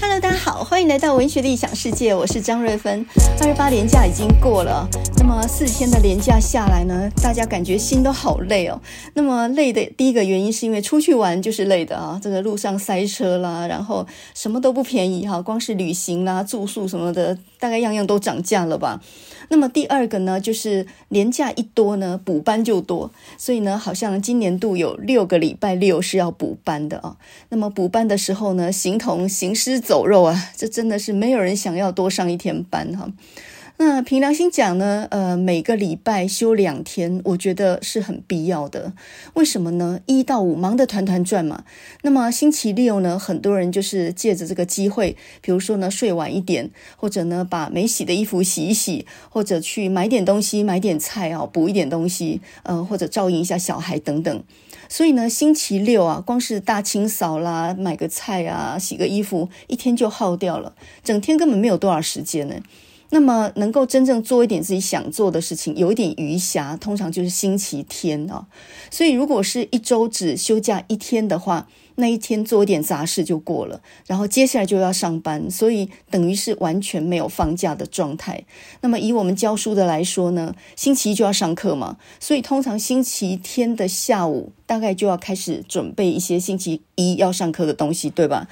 [0.00, 3.04] Hello，大家好，欢迎来到文学的异想世界，我是张瑞芬。
[3.40, 8.80] 二十八年假已经过了，那么四天的年假下来呢，大家感觉心都好累哦。
[9.14, 19.00] 那么累的第一个原因是因为出去玩就是累的啊，这个路上塞车啦，然后什么都不便宜哈，光是旅行啦、住宿什么的，大概样样都涨价了吧。
[19.48, 27.16] 那么第二个呢，就是年假一多呢，补班就多，所以呢，好像今年度有六个礼拜六是要补班的啊。
[27.48, 33.10] 那么补班的时候呢，形同行尸走肉啊，这真的是没有人想要多上一天班哈。
[33.80, 38.92] 那凭良心讲呢，呃，每个礼拜休两天，我觉得是很必要的。
[39.34, 40.00] 为什么呢？
[40.06, 41.62] 一到五忙得团团转嘛。
[42.02, 54.42] 那么星期六呢，很多人就是借着这个机会，比如说呢，睡晚一点，或者呢，把没洗的衣服洗一洗，或者去买点东西，买点菜啊，补一点东西，呃，或者照应一下小孩等等。
[54.88, 60.74] 所以呢，星期六啊，光是大清扫啦，买个菜啊，洗个衣服，一天就耗掉了，
[61.04, 62.56] 整天根本没有多少时间呢。
[63.10, 68.46] 那么能够真正做一点自己想做的事情，有一点余暇，通常就是星期天啊。
[68.90, 78.44] 所以如果是一周只休假一天的话，那一天做一点杂事就过了，然后接下来就要上班，所以等于是完全没有放假的状态。
[78.82, 88.46] 那么以我们教书的来说呢，星期一就要上课嘛，所以通常星期天的下午大概就要开始准备一些星期一要上课的东西，对吧？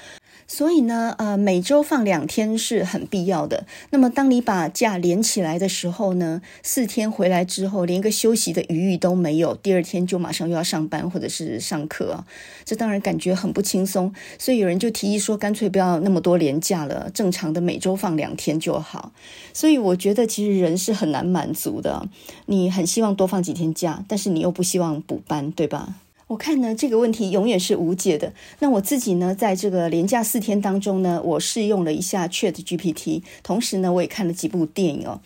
[0.49, 3.67] 所以呢，呃，每周放两天是很必要的。
[3.91, 12.25] 那么，当你把假连起来的时候呢，四天回来之后，连个休息的余裕都没有，第二天就马上又要上班或者是上课，
[12.65, 14.15] 这当然感觉很不轻松。
[14.39, 19.13] 所以有人就提议说，干脆不要那么多连假了，正常的每周放两天就好。
[19.53, 22.09] 所以我觉得，其实人是很难满足的。
[22.47, 25.97] 你很希望多放几天假，但是你又不希望补班，对吧？
[26.29, 28.33] 我看呢，这个问题永远是无解的。
[28.59, 35.21] 那我自己呢，在这个连假四天当中呢，我试用了一下 ChatGPT，同时呢，我也看了几部电影哦。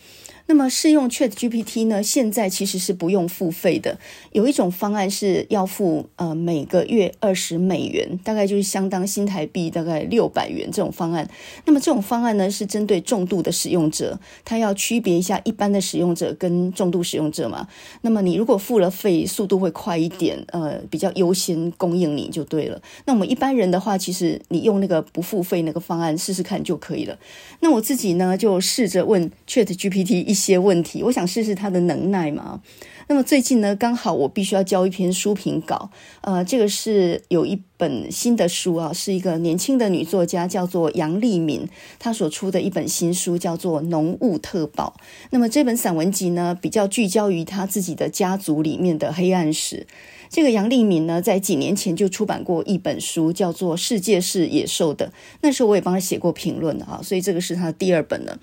[0.47, 3.97] 那么试用 ChatGPT 呢，现在其实是不用付费的。
[4.31, 11.29] 有一种方案是要付呃每个月二十美元，大概就是相当新台币大概六百元这种方案。
[11.65, 17.67] 那么这种方案呢，是针对重度的使用者，它要区别一下一般的使用者跟重度使用者嘛。
[18.01, 22.81] 那么你如果付了费，速度会快一点，呃，比较优先供应你就对了。
[23.05, 27.17] 那我们一般人的话，其实你用那个不付费那个方案试试看就可以了。
[27.59, 32.61] 那我自己呢，就试着问 ChatGPT 一些问题，我想试试他的能耐嘛。
[33.09, 41.67] 那么最近呢，刚好我必须要交一篇书评稿，呃，这个是有一本新的书啊，是一个年轻的女作家，叫做杨丽敏，
[41.99, 44.95] 她所出的一本新书叫做《浓雾特报》。
[45.31, 49.85] 那么这本散文集呢，比较聚焦于她自己的家族里面的黑暗史。
[50.29, 55.07] 这个杨丽敏呢，在几年前就出版过一本书，叫做《世界是野兽的》，
[55.41, 58.39] 那时候我也帮她写过评论啊，所以这个是她的第二本了。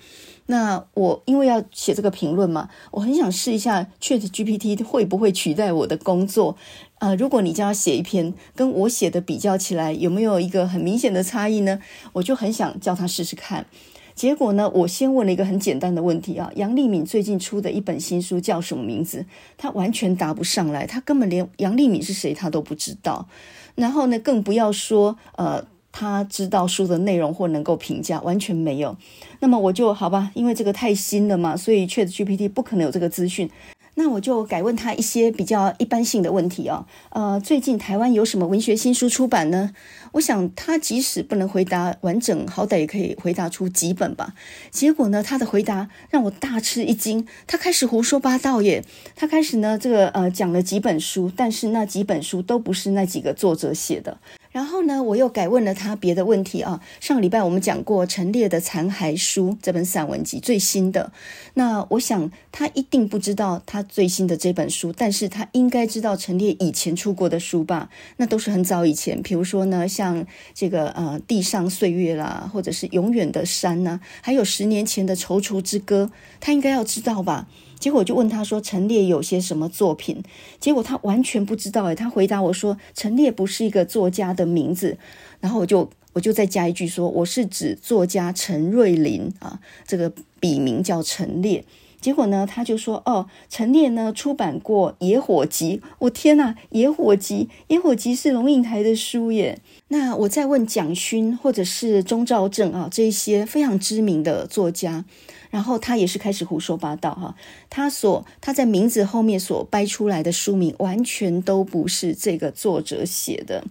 [0.51, 6.57] 那我因为要写这个评论嘛，我很想试一下 ChatGPT 会不会取代我的工作。
[6.97, 11.79] 呃，如果你叫他写一篇跟我写的比较起来，有没有一个很明显的差异呢？
[12.13, 13.67] 我就很想叫他试试看。
[14.15, 19.27] 结果呢，我先问了一个很简单的问题啊，杨丽敏最近出的一本新书叫什么名字？
[19.55, 23.27] 他完全答不上来，他根本连杨丽敏是谁他都不知道。
[23.75, 25.63] 然后呢，更不要说呃。
[25.91, 28.95] 他知道书的内容或能够评价，完全没有。
[29.39, 33.49] 那么我就好吧，因为这个太新了嘛，所以 ChatGPT 不可能有这个资讯。
[33.95, 36.85] 那我就改问他一些比较一般性的问题、哦。
[37.09, 39.71] 呃，最近台湾有什么文学新书出版呢？
[40.13, 44.35] 我想他即使不能回答完整，好歹也可以回答出几本吧。
[44.71, 47.27] 结果呢，他的回答让我大吃一惊。
[47.45, 48.85] 他开始胡说八道耶！
[49.17, 54.17] 他开始呢，这个呃讲了几本书，但是那几本书都不是那几个作者写的。
[54.59, 56.81] 然后呢，我又改问了他别的问题啊。
[56.99, 61.13] 上个礼拜我们讲过陈列的残骸书这本散文集最新的，
[61.53, 67.89] 那我想他一定不知道他最新的这本书，但是他应该知道陈列以前出过的书吧？
[68.17, 76.11] 那都是很早以前，比如说呢，像这个呃地上岁月啦，或者是永远的山呐，还有十年前的踌躇之歌，
[76.41, 77.47] 他应该要知道吧？
[77.79, 80.21] 结果我就问他说：“陈列有些什么作品？”
[80.59, 84.97] 结果他完全不知道诶，他回答我说：“陈列不是一个作家的名字。”
[85.39, 91.63] 然后我就我就再加一句说：“我是指作家陈瑞麟啊，这个笔名叫陈列。”
[92.01, 97.35] 结果呢，他就说：“哦，陈列呢出版过《野火集》。”我天呐，《野火集》
[97.67, 99.59] 《野火集》是龙应台的书耶。
[99.89, 105.03] 那我再问蒋勋或者是钟兆政啊，这些非常知名的作家。
[105.49, 107.35] 然后他也是开始胡说八道哈，
[107.69, 113.63] 他所他在名字后面所掰出来的书名完全都不是这个作者写的。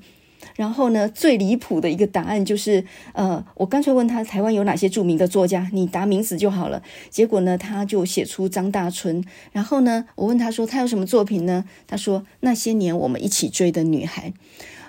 [0.56, 6.82] 然后呢，最离谱的一个答案就是，呃，我干脆问他台湾有哪些著名的作家，你答名字就好了。
[7.10, 9.24] 结果呢，他就写出张大春。
[9.52, 11.64] 然后呢，我问他说他有什么作品呢？
[11.86, 14.32] 他说那些年我们一起追的女孩。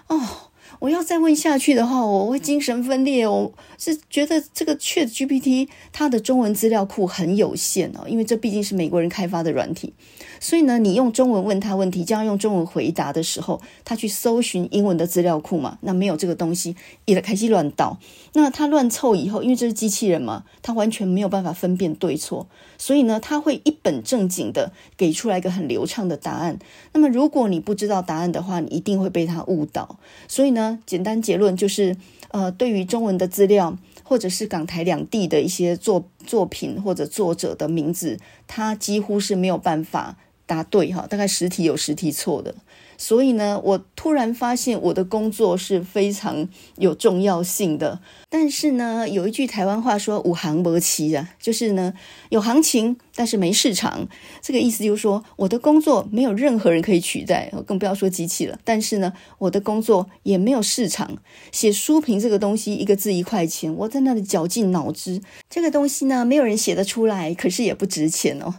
[0.08, 0.49] 哦。
[0.80, 3.28] 我要再问下去的话，我会精神分裂。
[3.28, 9.94] 我是觉得这个 ChatGPT 它的中文资料库很有限哦，因为这毕竟是美国人开发的软体。
[10.40, 18.00] 所以呢，你用中文问他问题，这样用中文回答的时候，他去搜寻英文的资料库嘛，那没有这个东西，也开始乱导。
[18.34, 22.48] 那他乱凑以后，因为这是机器人嘛，他完全没有办法分辨对错，
[22.78, 26.60] 所以呢，他会一本正经的给出来一个很流畅的答案。
[26.94, 29.98] 那么如果你不知道答案的话，你一定会被他误导。
[30.28, 31.98] 所以呢，简单结论就是，
[32.30, 40.18] 呃，对于中文的资料，或者是港台两地的一些作作品或者作者的名字，他几乎是没有办法。
[40.46, 42.56] 答对哈，大概十题有十题错的，
[43.02, 48.02] 所以呢，我突然发现我的工作是非常有重要性的。
[48.30, 51.94] 但是呢，有一句台湾话说“五行无市”啊，就是呢
[52.28, 54.10] 有行情，但是没市场。
[54.42, 58.60] 这个意思就是说，我的工作没有任何人可以取代，更不要说机器了。
[58.66, 61.18] 但是呢，我的工作也没有市场。
[61.54, 68.56] 写书评这个东西，一个字一块钱，我在那里绞尽脑汁，这个东西呢，没有人写得出来，可是也不值钱哦。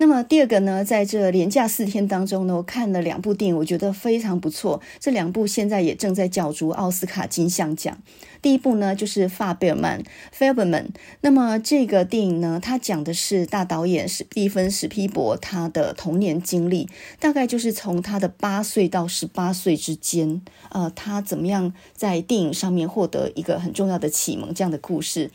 [0.00, 4.80] 那么第二个呢，在这连假四天当中呢，我看了两部电影，我觉得非常不错。
[4.98, 7.98] 这两部现在也正在角逐奥斯卡金像奖。
[8.42, 10.02] 第一部呢，就是法贝尔曼
[10.36, 10.86] （Fabelman）。
[11.20, 16.88] 那么这个电影呢，它讲的是大导演史蒂芬·史皮博他的童年经历，
[17.18, 20.40] 大概就是从他的八岁到十八岁之间，
[20.70, 25.30] 呃，他怎么样在电影上面获得一个很重要的启蒙这样的故事。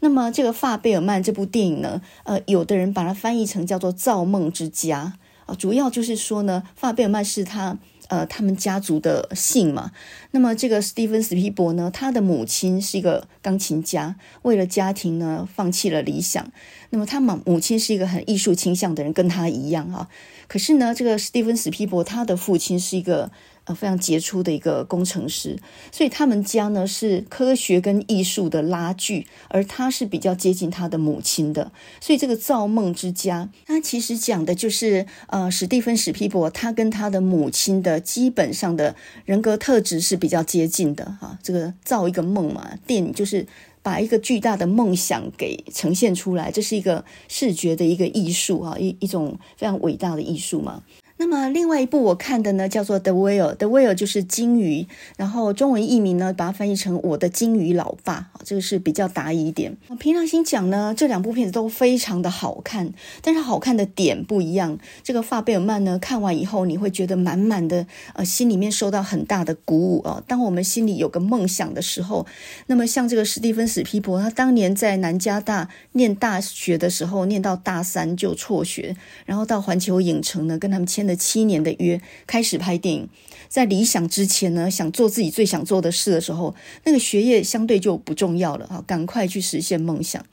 [0.00, 5.14] 那么这个法贝尔曼这部电影呢，呃，有的人把它翻译成叫做《造梦之家》
[5.50, 7.78] 啊，主要就是说呢，法贝尔曼是他
[8.08, 9.92] 呃他们家族的姓嘛。
[10.32, 16.50] 那么这个史蒂芬史匹柏呢，他的母亲是一个钢琴家，为了家庭呢，放弃了理想。
[16.90, 20.08] 那么他母母亲是一个很艺术倾向的人，跟他一样啊。
[20.46, 23.30] 可是呢，这个史蒂芬史匹柏他的父亲是一个。
[23.74, 25.58] 非常杰出的一个工程师，
[25.90, 38.94] 所以他们家呢是科学跟艺术的拉锯，而他是比较接近他的母亲的，所以这个造梦之家，他其实讲的就是呃史蒂芬史匹柏他跟他的母亲的基本上的
[39.24, 43.46] 人格特质是比较接近的哈，这个造一个梦嘛，电影就是
[43.82, 50.82] 把一个巨大的梦想给呈现出来，这是一个视觉的一个艺术哈，一一种非常伟大的艺术嘛。
[51.20, 54.86] 那么另外一部我看的呢，叫做《The Whale》，The Whale 就是鲸鱼，
[55.16, 59.76] 然后中文译名呢，把它翻译成《我的鲸鱼老爸》，这个是比较答疑一点。
[59.98, 64.78] 平常心讲呢，这两部片子都非常的好看，但是好看的点不一样。
[65.02, 70.22] 这个法贝尔曼呢，看完以后你会觉得满满的，呃，心里面受到很大的鼓舞啊。
[70.28, 72.24] 当我们心里有个梦想的时候，
[72.68, 78.94] 那么像这个史蒂芬史匹柏，他当年在南加大念大学的时候，念到大三就辍学，
[79.26, 81.07] 然后到环球影城呢，跟他们签。
[81.08, 83.08] 的七年的约开始拍电影，
[83.48, 90.24] 在理想之前呢，想做自己最想做的事的时候，那个学业相对就不重要了啊，赶快去实现梦想。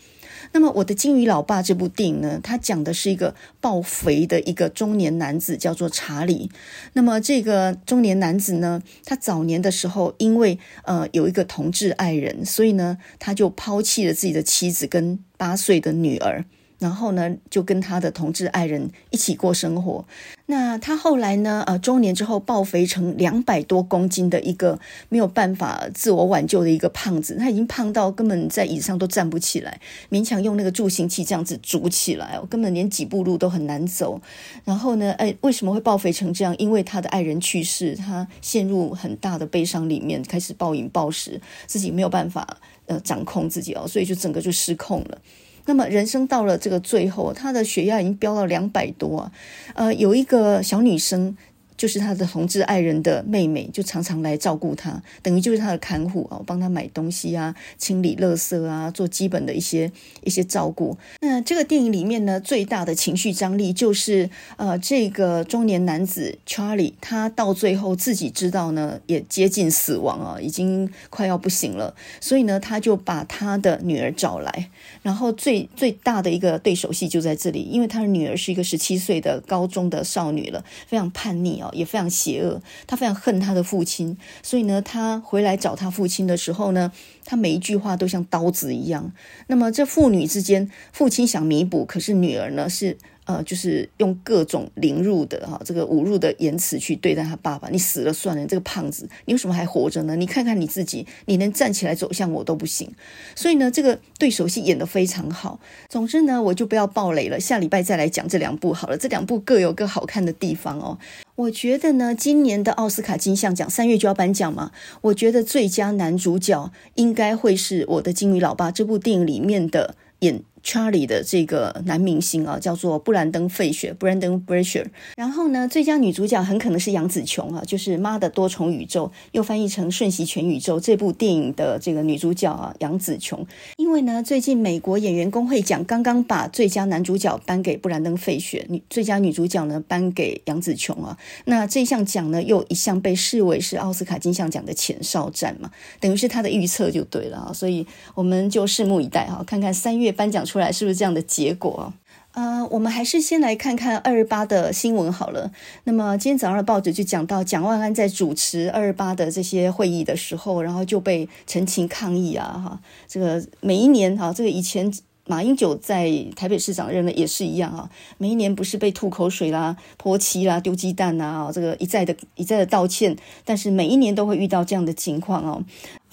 [0.51, 6.51] 那么，我的鲸鱼老爸这部电影呢，它讲的是一个暴肥的一个中年男子，叫做查理。
[6.93, 16.45] 那么，这个中年男子呢，他早年的时候因为呃有一个同志爱人，所以呢，他就抛弃了自己的妻子跟八岁的女儿。
[16.85, 20.05] 然后呢，就跟他的同志爱人一起过生活。
[20.45, 34.21] 那他后来呢，呃，中年之后暴肥成两百多公斤的一个没有办法自我挽救的一个胖子，他已经胖到根本在椅子上都站不起来，勉强用那个助行器这样子拄起来，根本连几步路都很难走。
[34.63, 36.55] 然后呢，哎，为什么会暴肥成这样？
[36.59, 42.45] 因为他的爱人去世，他陷入很大的悲伤里面，开始暴饮暴食，自己没有办法
[42.85, 45.17] 呃掌控自己哦，所以就整个就失控了。
[45.65, 49.31] 那么人生到了这个最后，他的血压已经飙到两百多啊，
[49.73, 51.35] 呃，有一个小女生。
[51.77, 59.91] 就是他的同志爱人的妹妹，就常常来照顾他，等于就是他的看护啊，帮他买东西啊，清理垃圾啊，做基本的一些
[60.23, 60.97] 一些照顾。
[61.21, 74.69] 那这个电影里面呢，最大的情绪张力就是，呃，这个中年男子 Charlie，他到最后自己知道呢，也接近死亡啊，已经快要不行了，所以呢，他就把他的女儿找来，
[75.01, 81.64] 然后最最大的一个对手戏就在这里，因为他的女儿是一个十七岁的高中的少女了，非常叛逆啊。
[81.73, 82.61] 也非常邪恶。
[82.87, 86.91] 他非常恨他的父亲，所以呢，他回来找他父亲的时候呢，
[87.23, 89.11] 他每一句话都像刀子一样。
[89.47, 92.97] 那么这父女之间，父亲想弥补，可是女儿呢是。
[93.25, 97.67] 呃，就是用各种凌辱的哈，这个侮辱的言辞去对待他爸爸。
[97.69, 100.15] 你死了算了，这个胖子，你为什么还活着呢？
[100.15, 102.87] 你看看你自己，你能站起来走向我都不行。
[103.33, 105.59] 所以呢，这个对手戏演得非常好。
[105.89, 108.95] 总之呢，我就不要爆雷了，下礼拜再来讲这两部好了。
[108.95, 110.99] 这两部各有各好看的地方哦。
[111.35, 120.41] 我觉得呢，今年的奥斯卡金像奖三月就要颁奖嘛，我觉得最佳男主角应该会是我的金鱼老爸这部电影里面的演。
[120.65, 124.87] Charlie 的这个男明星啊，叫做布兰登·费雪 （Brendan Fraser）。
[125.15, 133.45] 然后呢，最佳女主角很可能是杨紫琼啊，就是《妈的多重宇宙》又翻译成《瞬息全宇宙》这部电影的这个女主角啊，杨紫琼。
[133.77, 141.15] 因为呢，最近美国演员工会奖刚刚把最佳男主角颁给布兰登·费雪，女最佳女主角呢颁给杨紫琼啊。
[141.45, 145.69] 那这项奖呢，又一向被视为是奥斯卡金像奖的前哨战嘛，
[145.99, 147.53] 等于是他的预测就对了啊。
[147.53, 150.54] 所以我们就拭目以待哈，看看三月颁奖出。
[150.55, 151.91] 出来是不是这样的结果？
[152.31, 155.51] 呃，我们还是先来看看二二八的新闻好了。
[155.83, 164.89] 那么今天早上的报纸就讲到，蒋万安在主持二二八的这些会议的时候，然后就被陈情抗议啊，哈，这个每一年哈，这个以前
[165.25, 175.63] 马英九在台北市长任的也是一样啊，每一年不是被吐口水啦、泼漆啦、丢鸡蛋啊，这个一再的一再的道歉，但是每一年都会遇到这样的情况哦。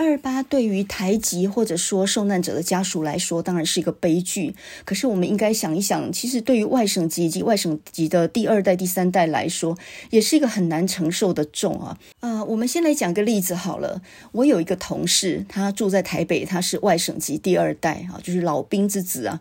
[0.02, 4.54] 二八对于台籍或者说受难者的家属来说，当然是一个悲剧。
[4.84, 9.76] 可是我们应该想一想，其实对于外省籍以及外省籍的第二代、第三代来说，
[10.10, 11.98] 也是一个很难承受的重啊。
[12.20, 14.02] 啊、呃，我们先来讲个例子好了。
[14.32, 19.40] 我有一个同事，他住在台北，他是外省籍第二代啊，就是老兵之子啊。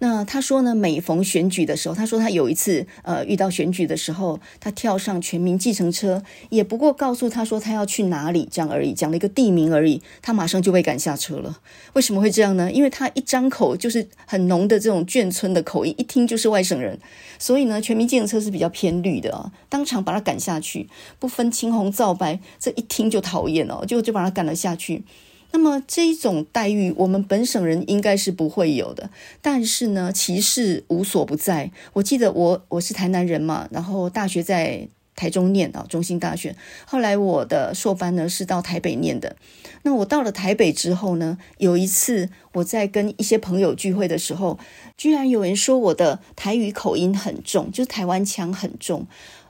[0.00, 11.58] 那他说呢，每逢选举的时候，他说他有一次呃遇到选举的时候，他跳上全民计程车，也不过告诉他说他要去哪里这样而已，讲了一个地名而已，他马上就被赶下车了。
[11.94, 12.70] 为什么会这样呢？
[12.70, 16.98] 因为他一张口就是很浓的这种眷村的口音，一听就是外省人，
[17.38, 20.88] 所以呢，全民计程车是比较偏绿的啊，当场把他赶下去，
[21.18, 25.04] 不分青红皂白，这一听就讨厌哦，就就把他赶了下去。
[25.50, 29.08] 那么这一种待遇，我们本省人应该是不会有的。
[29.40, 31.70] 但是呢，歧视无所不在。
[31.94, 34.86] 我记得我我是台南人嘛，然后大学在
[35.18, 36.54] 台中念啊，中兴大学。
[36.86, 39.34] 后来我的硕班呢是到台北念的。
[39.82, 44.58] 那我到了台北之后呢，有一次我在跟一些朋友聚会的时候，
[44.96, 49.08] 居然有人说我的台语口音很重，就是台湾腔很重。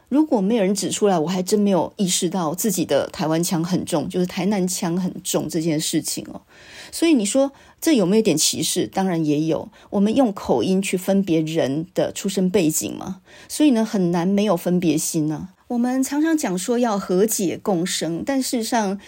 [0.09, 6.41] 如果没有人指出来，我还真没有意识到自己的台湾腔很重，就是台南腔很重这件事情哦。
[6.91, 8.87] 所以你说这有没有点歧视？
[8.87, 9.69] 当然也有。
[9.91, 15.51] 我们用口音去分别人的出身背景嘛，所以呢，很难没有分别心呢。
[15.69, 18.99] 我们常常讲说要和解共生，但事实上，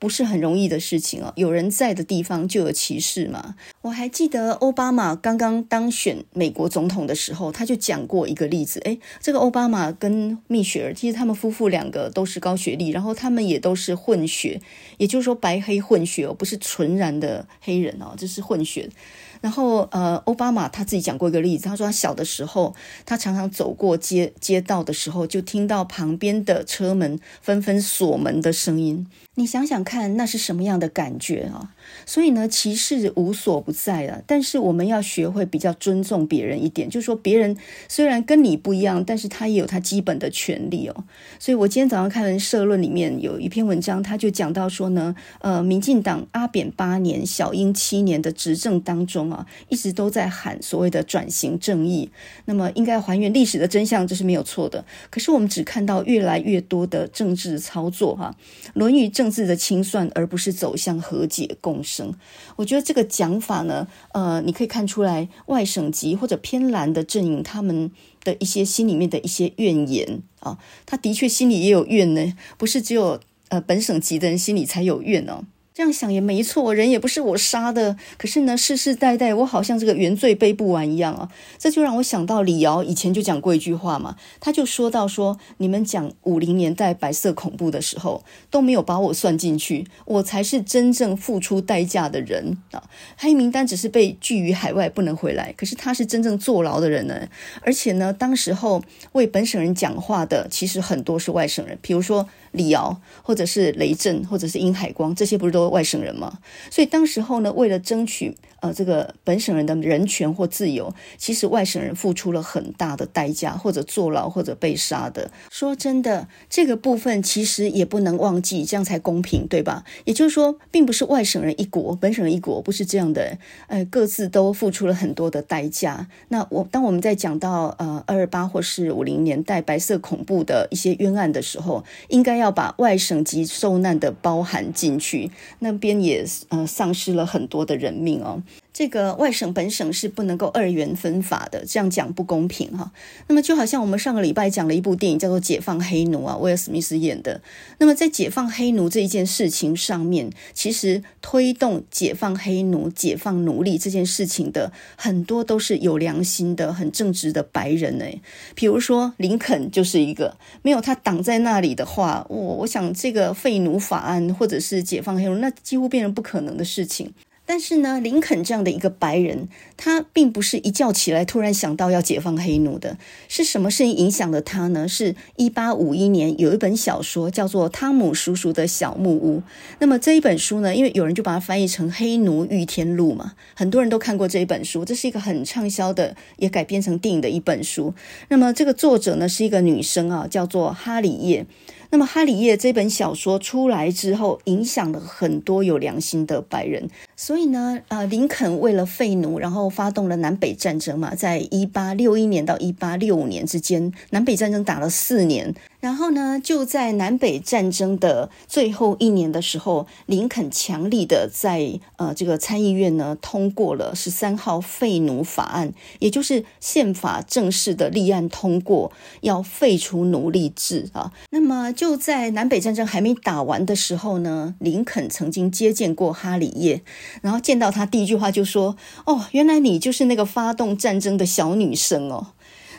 [0.00, 3.54] 不是很容易的事情哦，有人在的地方就有歧视嘛。
[3.82, 8.80] 我还记得奥巴马刚刚当选美国总统的时候，他就讲过一个例子。
[8.80, 14.60] 诶，这个奥巴马跟蜜雪儿，其实他们夫妇两个都是高学历，然后他们也都是混血，
[14.96, 18.90] 也就是说白黑混血哦，不是纯然的黑人哦，这是混血。
[19.40, 22.74] 然后，呃，奥巴马他自己讲过一个例子，他说他小的时候，
[23.06, 29.06] 他常常走过街街道的时候，就听到旁边的车门纷纷锁门的声音。
[29.38, 31.70] 你想想看，那是什么样的感觉啊？
[32.04, 34.20] 所以呢，歧视无所不在了。
[34.26, 37.56] 但是我们要学会比较尊重别人一点，就是说，别人
[37.88, 41.04] 虽然跟你不一样，但是他也有他基本的权利哦。
[41.38, 52.10] 所以我今天早上看社论里面有一篇文章，他就讲到说呢，呃，民进党阿扁八年、小英七年的执政当中啊，一直都在喊所谓的转型正义，
[52.46, 54.84] 那么应该还原历史的真相，这是没有错的。
[55.10, 58.34] 可是我们只看到越来越多的政治操作，哈，
[58.74, 61.84] 《论语》政治的清算，而不是走向和解共。
[61.84, 62.14] 生，
[62.56, 67.90] 我觉得这个讲法呢，呃，你可以看出来外省籍或者偏蓝的阵营他们
[68.24, 70.56] 的一些心里面的一些怨言啊，
[70.86, 75.44] 他的确心里也有怨呢，不是只有呃本省籍的人心里才有怨哦。
[75.78, 81.30] 这样想也没错，人也不是我杀的，可是呢，世世代代我好像这个原罪背不完一样啊！
[81.56, 92.82] 这就让我想到李敖以前就讲过一句话嘛，他就说到说，你们讲五零年代白色恐怖的时候都没有把我算进去，我才是真正付出代价的人啊！
[93.16, 97.28] 黑名单只是被拒于海外不能回来，可是他是真正坐牢的人呢，
[97.60, 98.82] 而且呢，当时候
[99.12, 102.28] 为本省人讲话的其实很多是外省人，比如说。
[102.52, 106.38] 李敖，或者是雷震，或者是殷海光，这些不是都外省人吗？
[106.70, 115.30] 所以当时候呢，为了争取呃这个本省人的人权或自由，其实外省人付出了很大的代价，或者坐牢，或者被杀的。
[115.50, 119.84] 说真的，这个部分其实也不能忘记，这样才公平，对吧？
[120.04, 123.38] 也就是说，并不是外省人一国，本省人一国，不是这样的。
[123.66, 126.08] 呃，各自都付出了很多的代价。
[126.28, 138.42] 那我当我们在讲到呃二二八或是五零年代白色恐怖的一些冤案的时候，应该要把外省籍受难的包含进去，那边也呃丧失了很多的人命哦。
[138.78, 142.92] 这个外省本省是不能够二元分法的，这样讲不公平哈。
[143.26, 147.40] 那么就好像我们上个礼拜讲了一部电影叫做《解放黑奴》啊，威尔史密斯演的。
[147.78, 158.20] 那么在解放黑奴这一件事情上面，其实推动解放黑奴、解放奴隶这件事情的很多都是有良心的、很正直的白人哎。
[158.54, 167.12] 比如说林肯就是一个，没有他挡在那里的话，我我想这个废奴法案或者是解放黑奴，那几乎变成不可能的事情。
[167.48, 172.98] 但是呢，林肯这样的一个白人，他并不是一觉起来突然想到要解放黑奴的。
[173.26, 174.86] 是什么事情影响了他呢？
[174.86, 179.38] 是一八五一年有一本小说叫做《汤姆叔叔的小木屋》。
[179.78, 184.84] 那么这一本书呢，因为有人就把它翻译成《黑奴遇天录》嘛，很多人都看过这一本书。
[184.84, 187.94] 这是一个很畅销的，也改编成电影的一本书。
[188.28, 191.46] 那么这个作者呢，是一个女生啊，叫做哈里叶。
[191.90, 196.88] 那么，哈里叶这本小说出来之后，影响了很多有良心的白人。
[197.16, 205.54] 所以呢，呃，林肯为了废奴，然后发动了南北战争嘛，在一八六一年到一八六五年之间，南北战争打了四年。
[205.80, 221.12] 然后呢，就在南北战争的最后一年的时候，林肯强力的在呃这个参议院呢通过了十三号废奴法案，也就是宪法正式的立案通过，要废除奴隶制啊。
[221.30, 226.82] 那么就在南北战争还没打完的时候呢，林肯曾经接见过哈里叶，
[227.22, 232.28] 然后见到他第一句话就说：“哦，原来你就是那个发动战争的小女生哦。”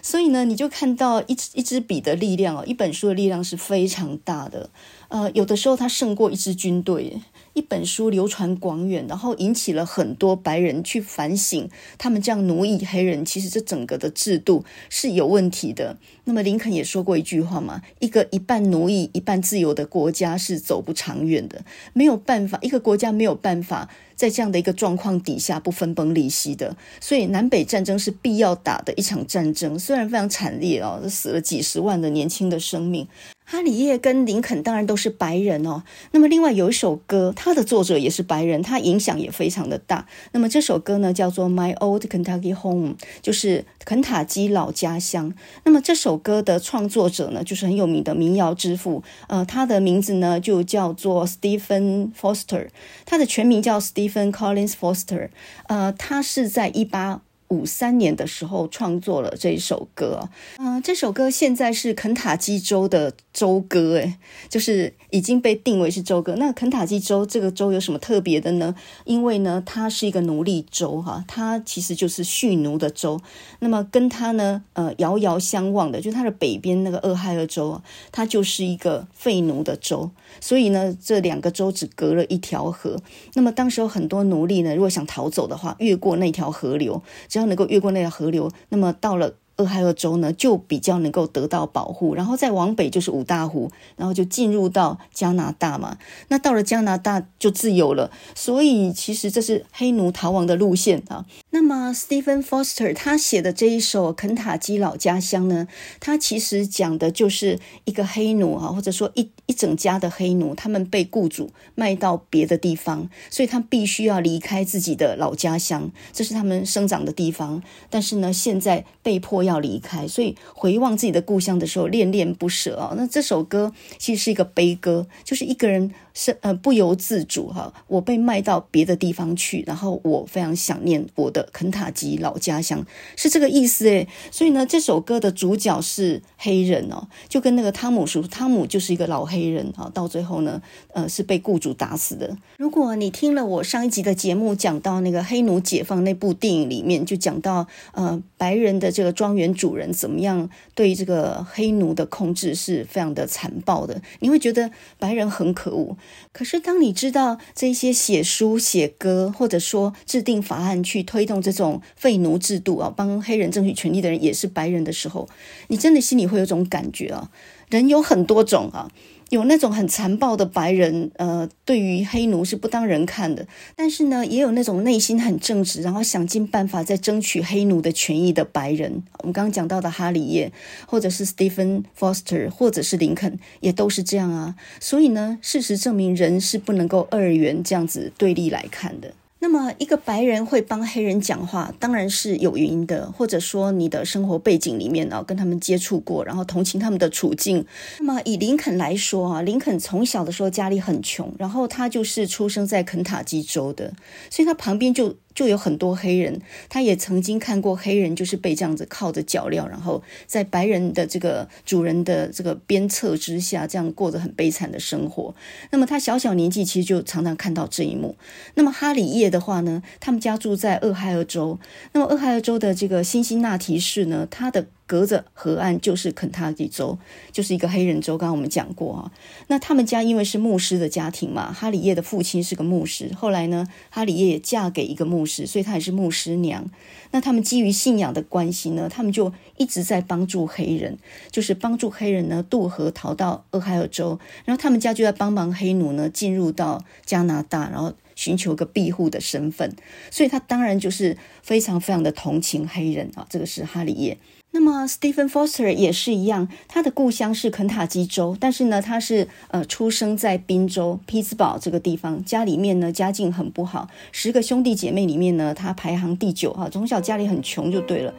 [0.01, 4.69] 所以呢，你就看到一支一支笔的力量哦，一本书的力量是非常大的。
[5.09, 7.21] 呃，有的时候它胜过一支军队。
[7.59, 15.97] 一本书流传广远，然后引起了很多白人去反省，他们这样奴役黑人，其实这整个的制度是有问题的。
[16.23, 26.77] 那么林肯也说过一句话嘛，一个一半奴役一半自由的国家是走不长远的，没有办法，一个国家没有办法在这样的一个状况底下不分崩离析的。
[27.01, 33.05] 所以南北战争是必要打的一场战争，虽然非常惨烈哦，死了几十万的年轻的生命。
[33.51, 35.81] 哈里叶跟林肯当然都是白人哦。
[36.11, 40.05] 那么另外有一首歌，它的作者也是白人，他影响也非常的大。
[40.33, 45.33] 那么这首歌呢叫做《My Old Kentucky Home》，就是肯塔基老家乡。
[45.63, 52.67] 那么这首歌的创作者呢，就是很有名的民谣之父，呃，他的名字呢就叫做 Stephen Foster，
[53.07, 55.29] 他的全名叫 Stephen Collins Foster。
[55.65, 64.15] 呃，他是在一八五三年的时候创作了这一首歌，嗯、这首歌现在是肯塔基州的州歌，诶，
[64.47, 66.35] 就是已经被定为是州歌。
[66.37, 68.75] 那肯塔基州这个州有什么特别的呢？
[69.05, 73.19] 因为呢，它是一个奴隶州，哈，它其实就是蓄奴的州。
[73.59, 77.81] 那么跟它呢，呃，遥遥相望的，就是它的北边那个俄亥俄州，
[78.11, 80.11] 它就是一个废奴的州。
[80.39, 82.97] 所以呢，这两个州只隔了一条河。
[83.33, 87.01] 那么当时有很多奴隶呢，如果想逃走的话，越过那条河流。
[87.27, 92.15] 只要能够越过那条河流，那么到了俄亥俄州呢，就比较能够得到保护。
[92.15, 95.97] 然后再往北就是五大湖，然后就进入到加拿大嘛。
[96.29, 98.09] 那到了加拿大就自由了。
[98.33, 101.25] 所以其实这是黑奴逃亡的路线啊。
[101.51, 105.67] 那么 Stephen Foster 他写的这一首《肯塔基老家乡》呢，
[105.99, 117.61] 他其实讲的就是一个黑奴啊，或者说一一整家的黑奴，他们被雇主卖到别的地方，所以他必须要离开自己的老家乡，这是他们生长的地方。
[117.89, 122.93] 但是呢，现在被迫要要离开，所以回望自己的故乡的时候，恋恋不舍啊。
[122.95, 125.91] 那这首歌其实是一个悲歌，就是一个人。
[126.19, 134.05] 是呃不由自主哈，我被卖到别的地方去，然后我非常想念我的肯塔基老家乡，是这个意思诶。
[134.29, 142.35] 所以呢，这首歌的主角是黑人哦，就跟那个汤姆叔，汤姆就是一个老黑人啊，到最后呢，呃是被雇主打死的。
[142.57, 155.95] 如果你听了我上一集的节目，讲到那个黑奴解放那部电影里面，就讲到呃白人的这个庄园主人怎么样对这个黑奴的控制是非常的残暴的，你会觉得白人很可恶。
[156.31, 165.27] 可是，当你知道这些写书、写歌，或者说制定法案去推动这种废奴制度啊，帮黑人争取权利的人也是白人的时候，
[165.67, 167.29] 你真的心里会有种感觉啊，
[167.69, 168.91] 人有很多种啊。
[169.29, 173.47] 有那种很残暴的白人，呃，对于黑奴是不当人看的。
[173.75, 179.03] 但是呢，也有那种内心很正直，然后想尽办法在争取黑奴的权益的白人。
[179.19, 180.51] 我们刚刚讲到的哈里叶，
[180.87, 184.55] 或者是 Stephen Foster，或者是林肯，也都是这样啊。
[184.79, 189.13] 所以呢，事实证明，人是不能够二元这样子对立来看的。
[189.41, 197.65] 那么，一个白人会帮黑人讲话，当然是有原因的，或者说你的生活背景里面啊，跟他们接触过，然后同情他们的处境。
[197.99, 203.93] 那么，以林肯来说啊，林肯从小的时候家里很穷，然后他就是出生在肯塔基州的，
[204.29, 205.15] 所以他旁边就。
[205.39, 215.33] 就有很多黑人，他也曾经看过黑人就是被这样子靠着脚镣，然后在白人的这个主人的这个鞭策之下，这样过着很悲惨的生活。
[215.71, 218.17] 那么他小小年纪其实就常常看到这一幕。
[218.55, 221.57] 那么哈里叶的话呢，他们家住在俄亥俄州，
[221.93, 224.67] 那么俄亥俄州的这个辛辛那提市呢，他的。
[224.89, 226.97] 隔着河岸就是肯塔基州，
[227.31, 228.17] 就是一个黑人州。
[228.17, 229.11] 刚刚我们讲过啊，
[229.45, 236.67] 那他们家因为是牧师的家庭嘛，哈里叶的父亲是个牧师，后来呢，哈里叶也嫁给一个牧师，所以她也是牧师娘。
[237.11, 240.97] 那他们基于信仰的关系呢，他们就一直在帮助黑人，
[241.29, 249.75] 就是帮助黑人呢渡河逃到俄亥俄州，然后他们家就在帮忙黑奴呢进入到加拿大，然后寻求个庇护的身份。
[250.09, 254.17] 所以他当然就是非常非常的同情黑人啊，这个是哈里叶。
[254.51, 268.13] 那么，Stephen Foster 也是一样，他的故乡是肯塔基州，但是呢，他是呃出生在宾州匹兹堡这个地方，家里面呢家境很不好，十个兄弟姐妹里面呢，他排行第九哈，从小家里很穷就对了。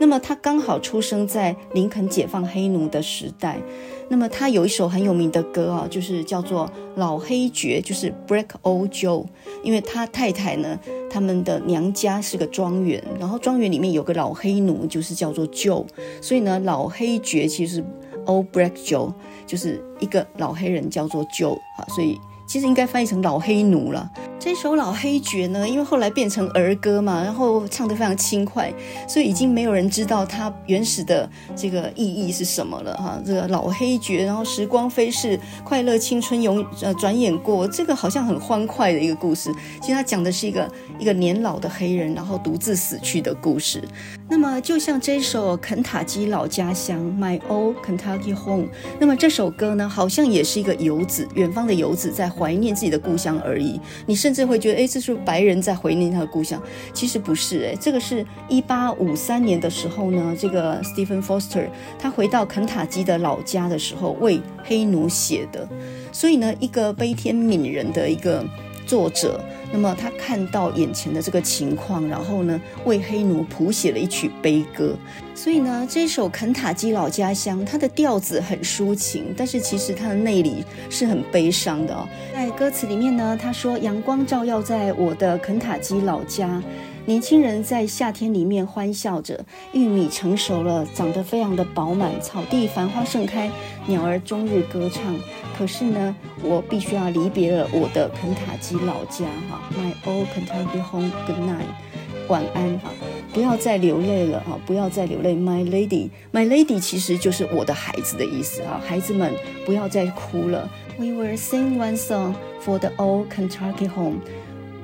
[0.00, 3.60] 那么他刚好出生在林肯解放黑奴的时代。
[4.08, 9.24] 那么他有一首很有名的歌啊，就是叫做《老黑爵》，就是 Black Old Joe，
[9.62, 10.78] 因为他太太呢，
[11.10, 15.86] 他们的娘家是个庄园，然后庄园里面有个老黑奴，就是叫做 Joe，
[16.20, 17.84] 所以呢，老黑爵其实
[18.26, 19.12] Old Black Joe
[19.46, 22.18] 就是一个老黑人叫做 Joe 啊，所以。
[22.46, 24.10] 其实应该翻译成老黑奴了。
[24.38, 28.70] 这首老黑爵呢，因为后来变成儿歌嘛，然后唱得非常轻快，
[29.08, 33.18] 所以已经没有人知道它原始的这个意义是什么了哈。
[33.24, 39.50] 这个老黑爵，然后时光飞逝，快乐青春永呃转眼过，这个好像很欢快的一个故事。
[39.80, 43.82] 其实它讲的是一个一个年老的黑人，然后独自死去的故事。
[44.26, 48.66] 那么就像这首《肯塔基老家乡》My Old Kentucky Home，
[48.98, 53.78] 那么这首歌呢，好像也是一个游子，远方的游子在怀念自己的故乡而已。
[54.06, 56.60] 你甚至会觉得，哎，这是白人在怀念他的故乡。
[56.92, 65.68] 其实不是，哎，这个是一八五三年的时候呢，这个 Stephen Foster 他回到肯塔基的老家的时候，为黑奴写的。
[66.12, 68.44] 所以呢，一个悲天悯人的一个。
[68.86, 69.42] 作者，
[69.72, 74.94] 那么他看到眼前的这个情况，然后呢，为黑奴谱写了一曲悲歌。
[75.34, 82.08] 所以呢，这首《肯塔基老家乡》，它的调子很抒情，但是其实它的内里是很悲伤的哦。
[82.32, 86.62] 在歌词里面呢，他说：“阳光照耀在我的肯塔基老家。”
[87.06, 93.50] 年轻人在夏天里面欢笑着，玉米成熟了，长得非常的饱满，草地繁花盛开，
[93.86, 95.14] 鸟儿终日歌唱。
[95.56, 102.90] 可是呢，我必须要离别了我的肯塔基老家，哈，My old Kentucky home，Good night，晚安，哈，
[103.34, 109.30] 不要再流泪了，哈，不要再流泪，My lady，My lady 其实就是我的孩子的意思，哈，孩子们
[109.66, 110.70] 不要再哭了。
[110.98, 112.32] We will sing one song
[112.64, 114.20] for the old Kentucky home，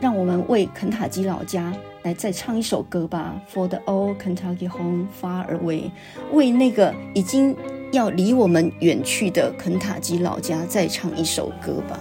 [0.02, 1.72] 让我们为肯塔基老家。
[2.02, 3.40] 来，再唱一首歌吧。
[3.52, 5.90] For the old Kentucky home far away，
[6.32, 7.54] 为那个已经
[7.92, 11.98] 要离我们远去的肯塔基老家再唱一首歌吧。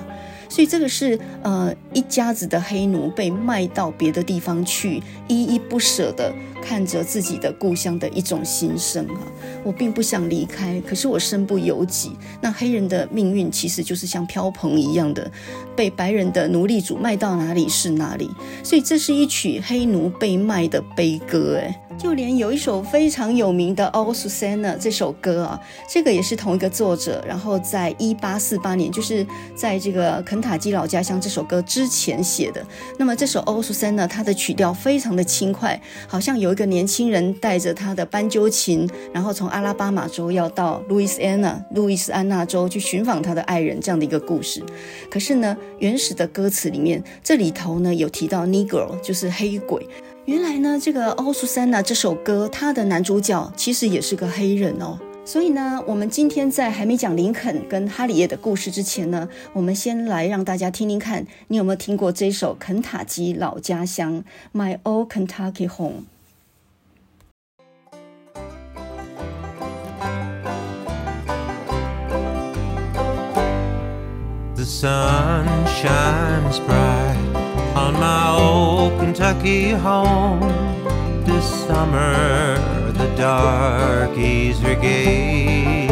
[0.47, 6.33] 所以这个是呃一家子的黑奴被卖到别的地方去，依依不舍的
[6.69, 9.21] 看着自己的故乡的一种心声啊。
[9.63, 12.11] 我并不想离开，可是我身不由己。
[12.39, 15.31] 那黑人的命运其实就是像飘蓬一样的，
[15.75, 18.29] 被白人的奴隶主卖到哪里是哪里。
[18.63, 21.81] 所以这是一曲黑奴被卖的悲歌，哎。
[21.99, 32.65] 就连有一首非常有名的《Oh Susanna》这首歌啊，这个也是同一个作者，然后在一八四八年，就是在这个肯塔基老家乡这首歌之前写的。
[32.97, 35.77] 那么这首《Oh Susanna》它的曲调非常的轻快，
[36.07, 44.61] 好像有一一个年轻人带着他的斑鸠琴，然后从阿拉巴马州要到路易斯安那、路易斯安那州去寻访他的爱人这样的一个故事。
[45.09, 49.87] 可是呢，原始的歌词里面，这里头呢有提到 Negro，就是黑鬼。
[50.25, 54.99] 原来呢，这个《Oh Susanna》这首歌，它的男主角其实也是个黑人哦。
[55.23, 64.21] 所以呢，我们今天在还没讲林肯跟哈里叶的故事之前呢，我们先来让大家听听看，你有没有听过这首《肯塔基老家乡》
[64.59, 66.03] （My Old Kentucky Home）。
[74.79, 77.35] Sun shines bright
[77.75, 80.39] on my old Kentucky home.
[81.25, 82.55] This summer
[82.93, 85.87] the darkies are gay.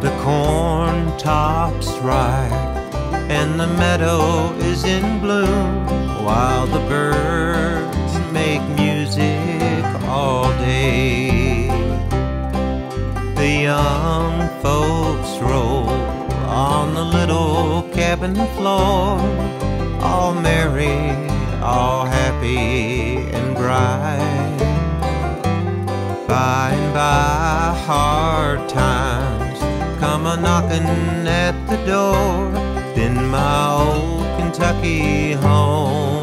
[0.00, 2.52] The corn tops ripe
[3.32, 5.86] and the meadow is in bloom
[6.24, 11.66] while the birds make music all day.
[13.34, 14.45] The young
[17.06, 19.18] little cabin floor,
[20.02, 20.98] all merry,
[21.62, 24.56] all happy and bright.
[26.26, 29.58] By and by, hard times
[30.00, 32.50] come a knocking at the door.
[32.94, 36.15] Then my old Kentucky home,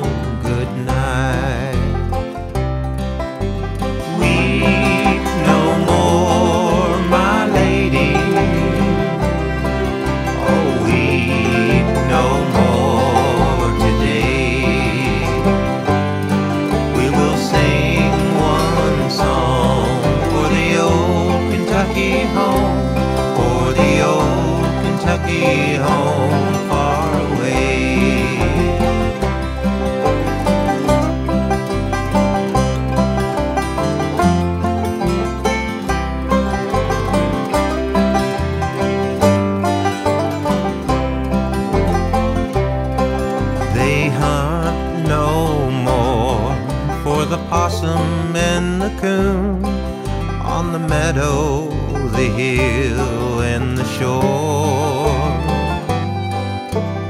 [52.23, 55.11] the hill, and the shore.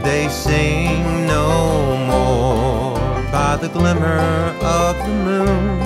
[0.01, 1.49] They sing no
[2.11, 2.95] more
[3.31, 4.23] by the glimmer
[4.79, 5.81] of the moon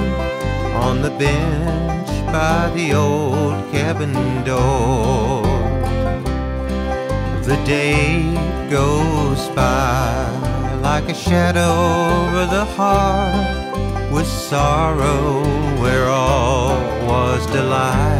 [0.87, 4.13] on the bench by the old cabin
[4.45, 5.43] door.
[7.49, 8.33] The day
[8.69, 10.07] goes by
[10.81, 11.73] like a shadow
[12.13, 15.43] over the heart with sorrow
[15.81, 16.77] where all
[17.09, 18.16] was delight.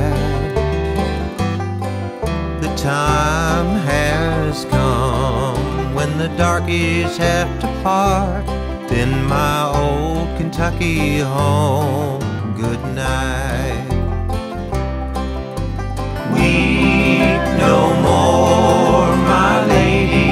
[2.87, 8.45] Time has come when the darkies have to part.
[8.87, 12.21] Then my old Kentucky home,
[12.55, 13.89] good night.
[16.31, 20.31] Weep no more, my lady.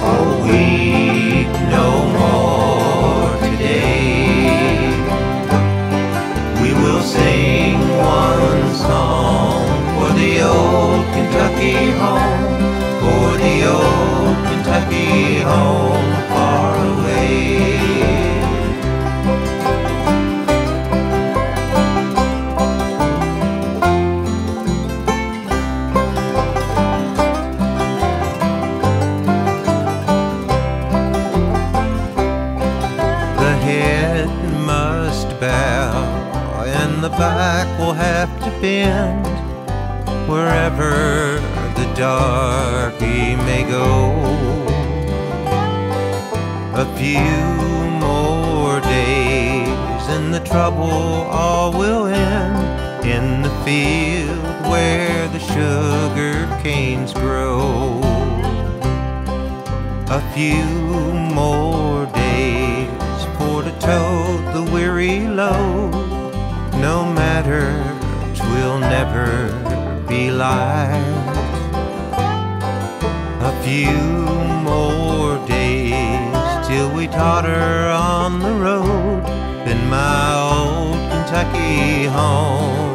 [0.00, 4.96] Oh, weep no more today.
[6.62, 7.61] We will sing
[11.62, 12.58] Kentucky home,
[13.00, 17.60] for the old Kentucky home far away.
[33.38, 34.28] The head
[34.66, 35.92] must bow
[36.66, 39.28] and the back will have to bend
[40.28, 41.31] wherever
[42.02, 44.10] the darky may go.
[46.74, 47.36] A few
[48.06, 50.90] more days and the trouble
[51.40, 58.00] all will end in the field where the sugar canes grow
[60.08, 60.64] a few
[61.38, 65.92] more days for to tote the weary load.
[66.88, 67.68] No matter,
[68.34, 69.28] twill never
[70.08, 71.21] be light.
[73.72, 73.88] Few
[74.68, 79.24] more days till we totter on the road.
[79.64, 82.91] Then my old Kentucky home,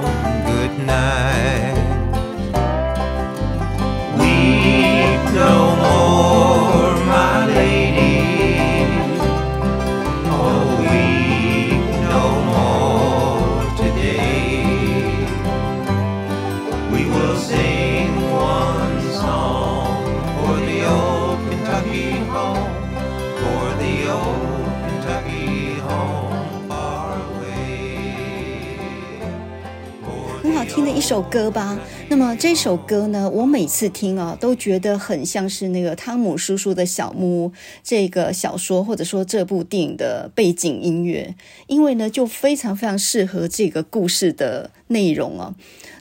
[31.08, 31.80] 首歌吧。
[32.10, 41.34] 那么这首歌呢，我每次听啊，都觉得很像是那个汤姆叔叔的小木屋这个小说，或者说这部电影的背景音乐，
[41.68, 45.56] 因为呢，就非常非常适合这个故事的内容啊。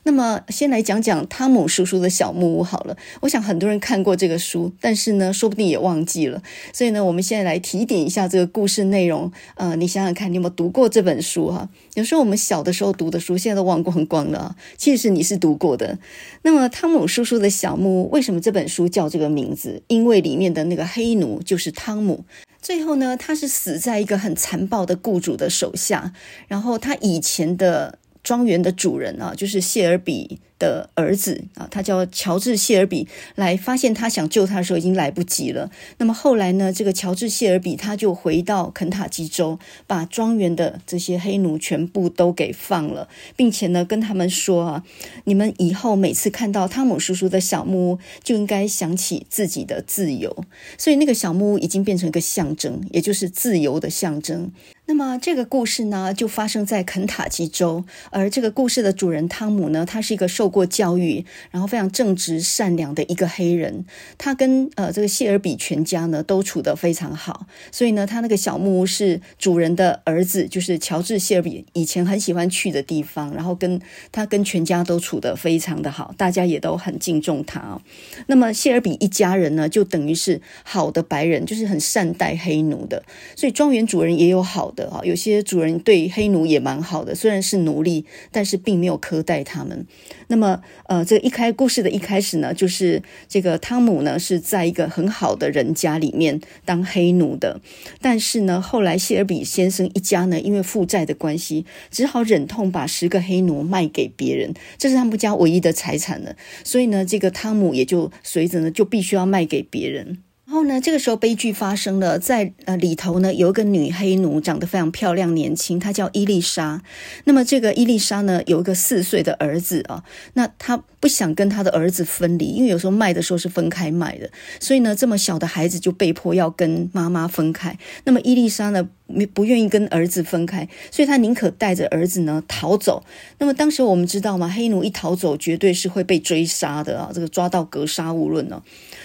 [0.06, 2.96] 那么，先来讲讲汤姆叔叔的小木屋好了。
[3.22, 6.40] 我想很多人看过这个书，但是呢，说不定也忘记了。
[6.72, 9.32] 所以呢，我们现在来提点一下这个故事内容。
[9.56, 11.68] 呃，你想想看，你有没有读过这本书哈？
[11.94, 14.54] 有时候我们小的时候读的书，现在都忘光光了。
[14.76, 15.98] 其实你是读过的。
[16.42, 19.82] 那么，汤姆叔叔的小木屋为什么这本书叫这个名字？
[19.88, 22.24] 因为里面的那个黑奴就是汤姆。
[22.62, 26.12] 最后呢，他是死在一个很残暴的雇主的手下。
[26.46, 30.40] 然后他以前的庄园的主人啊，就是谢尔比。
[30.58, 35.70] 的儿子啊，他叫乔治·谢尔比，来发现他想救他的时候已经来不及了。
[35.98, 44.84] 那么后来呢，这个乔治·谢尔比他就回到肯塔基州，把庄园的这些黑奴全部都给放了，并且呢跟他们说啊，
[45.24, 50.34] 你们以后每次看到汤姆叔叔的小木屋，就应该想起自己的自由。
[50.78, 54.50] 所以那个小木屋已经变成一个象征，也就是自由的象征。
[54.88, 63.84] 那么这个故事呢，就发生在肯塔基州，而这个故事的主人汤姆呢，他是一个受过教育，然后非常正直善良的一个黑人。
[64.16, 73.34] 他跟呃这个谢尔比全家呢都处得非常好，所以呢，他那个小木屋是主人的儿子，就是乔治谢尔比以前很喜欢去的地方。
[73.34, 73.80] 然后跟
[74.12, 77.82] 他跟全家都处得非常的好，大家也都很敬重他哦。
[78.28, 83.02] 那么谢尔比一家人呢，就等于是好的白人，就是很善待黑奴的。
[83.34, 89.84] 所以庄园主人也有好的哈，有些主人对黑奴也蛮好的，虽然是奴隶，但是并没有苛待他们。
[90.28, 97.60] 那么，呃，这一开故事的一开始呢，就是这个汤姆呢是在一个很好的人家里面当黑奴的，
[98.00, 106.36] 但是呢，后来谢尔比先生一家呢，因为负债的关系，只好忍痛把十个黑奴卖给别人，这是他们家唯一的财产了。
[106.62, 110.18] 所以呢，这个汤姆也就随着呢，就必须要卖给别人。
[110.56, 116.80] 然后呢，这个时候悲剧发生了，在呃里头呢，有一个女黑奴，长得非常漂亮年轻，她叫伊丽莎。
[117.24, 127.78] 那么这个伊丽莎呢，有一个四岁的儿子啊，那她不想跟他的儿子分离，因为有时候卖的时候是分开卖的，所以呢，这么小的孩子就被迫要跟妈妈分开。
[128.02, 128.88] 那么伊丽莎呢，
[129.32, 133.04] 不愿意跟儿子分开，所以她宁可带着儿子呢逃走。
[133.38, 138.60] 那么当时我们知道嘛，黑奴一逃走，绝对是会被追杀的啊，这个抓到格杀勿论呢。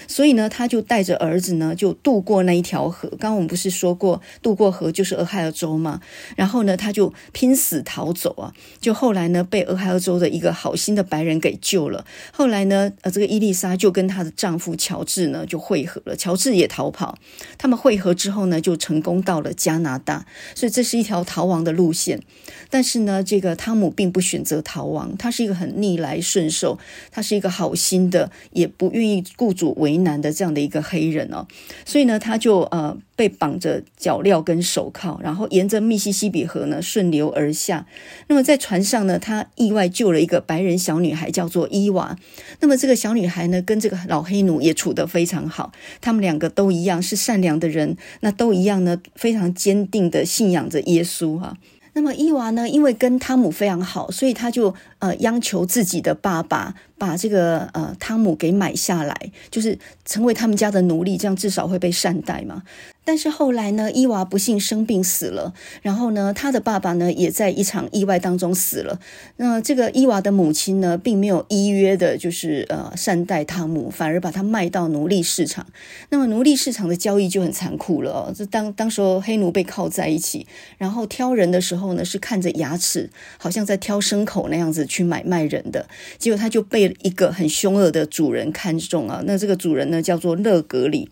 [0.08, 3.08] 所以呢，他就带着儿子呢，就渡过那一条河。
[3.10, 6.02] 刚刚我们不是说过，渡过河就是俄亥俄州吗？
[6.36, 8.52] 然后呢，他就拼死逃走啊。
[8.80, 11.91] 就后来呢，被俄亥俄州的一个好心的白人给救了。
[12.32, 16.16] 后来呢，呃，这个伊丽莎就跟她的丈夫乔治呢就会合了。
[16.16, 17.18] 乔治也逃跑，
[17.58, 20.26] 他们会合之后呢，就成功到了加拿大。
[20.56, 22.22] 所以这是一条逃亡的路线。
[22.70, 26.80] 但是呢，这个汤姆并不选择逃亡，他是一个很逆来顺受，
[27.12, 31.46] 他是一个好心的，也不愿意雇主为难的这样的一个黑人哦，
[31.86, 37.86] 所以呢，他就呃被绑着脚镣跟手铐，然后沿着密西西比河呢顺流而下。
[38.28, 42.18] 那么在船上呢，他意外救了一个白人小女孩，叫做伊娃。
[42.62, 51.56] 那么这个小女孩呢，跟这个老黑奴也处得非常好，他们两个都一样是善良的人，那都一样呢，非常坚定的信仰着耶稣哈。
[51.94, 56.74] 那么伊娃呢，因为跟汤姆非常好，所以他就呃央求自己的爸爸。
[57.02, 62.62] 把这个呃汤姆给买下来，就是成为他们家的奴隶，这样至少会被善待嘛。
[63.04, 69.00] 但是后来呢，伊娃不幸生病死了，然后呢，他的爸爸呢也在一场意外当中死了。
[69.38, 75.66] 那这个伊娃的母亲呢，并没有依约的，就是呃善待汤姆，反而把他卖到奴隶市场。
[76.10, 78.34] 那么奴隶市场的交易就很残酷了哦。
[78.36, 80.46] 这当当时候黑奴被铐在一起，
[80.78, 85.88] 然后挑人的时候呢，是看着牙齿，好像在挑牲口那样子去买卖人的。
[86.20, 86.92] 结果他就被。
[87.02, 91.10] 一个很凶恶的主人看中啊，那这个主人呢叫做勒格里，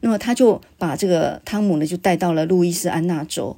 [0.00, 3.54] 那么他就把这个汤姆呢就带到了路易斯安那州。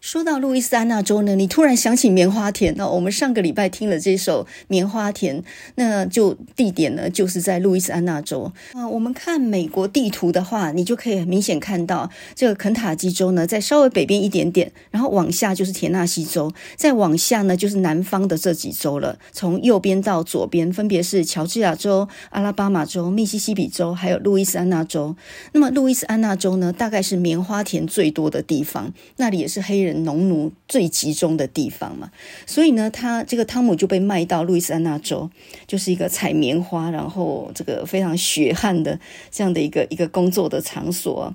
[0.00, 2.88] 说到路易斯安那州呢，你突然想起棉花田哦。
[2.90, 5.42] 我们上个礼拜听了这首《棉花田》，
[5.76, 8.86] 那就地点呢就是在路易斯安那州啊。
[8.86, 19.18] 我们看美国地图的话，你就可以明显看到这个肯塔基州呢在稍微北边一点点，然后往下就是田纳西州，再往下呢就是南方的这几州了。
[19.32, 25.16] 从右边到左边分别是乔治亚州、阿拉巴马州、密西西比州，还有路易斯安那州。
[25.52, 29.95] 那么路易斯安那州呢，大概是棉花田最多的地方，那里也是黑人。
[30.04, 32.10] 农奴最集中的地方嘛，
[32.46, 35.30] 所以呢，他这个汤姆就被卖到路易斯安那州，
[35.66, 38.98] 就是一个采棉花，然后这个非常血汗的
[39.30, 41.32] 这样的一个一个工作的场所。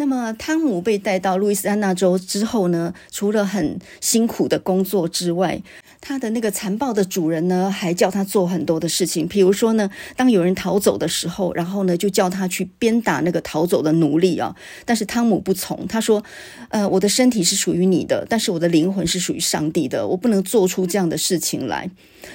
[0.00, 5.62] 那么汤姆被带到路易斯安那州之后呢，除了很辛苦的工作之外，
[6.00, 9.28] 他的那个残暴的主人呢，还叫他做很多的事情。
[9.28, 14.56] 比如说呢，当有人逃走的时候，然后呢，就叫他去鞭打那个逃走的奴隶啊。
[14.86, 16.24] 但是汤姆不从，他说
[16.70, 21.90] ：“呃，我的身体是属于你的，但是我的灵魂是属于上帝的，我不能做出这样的事情来。”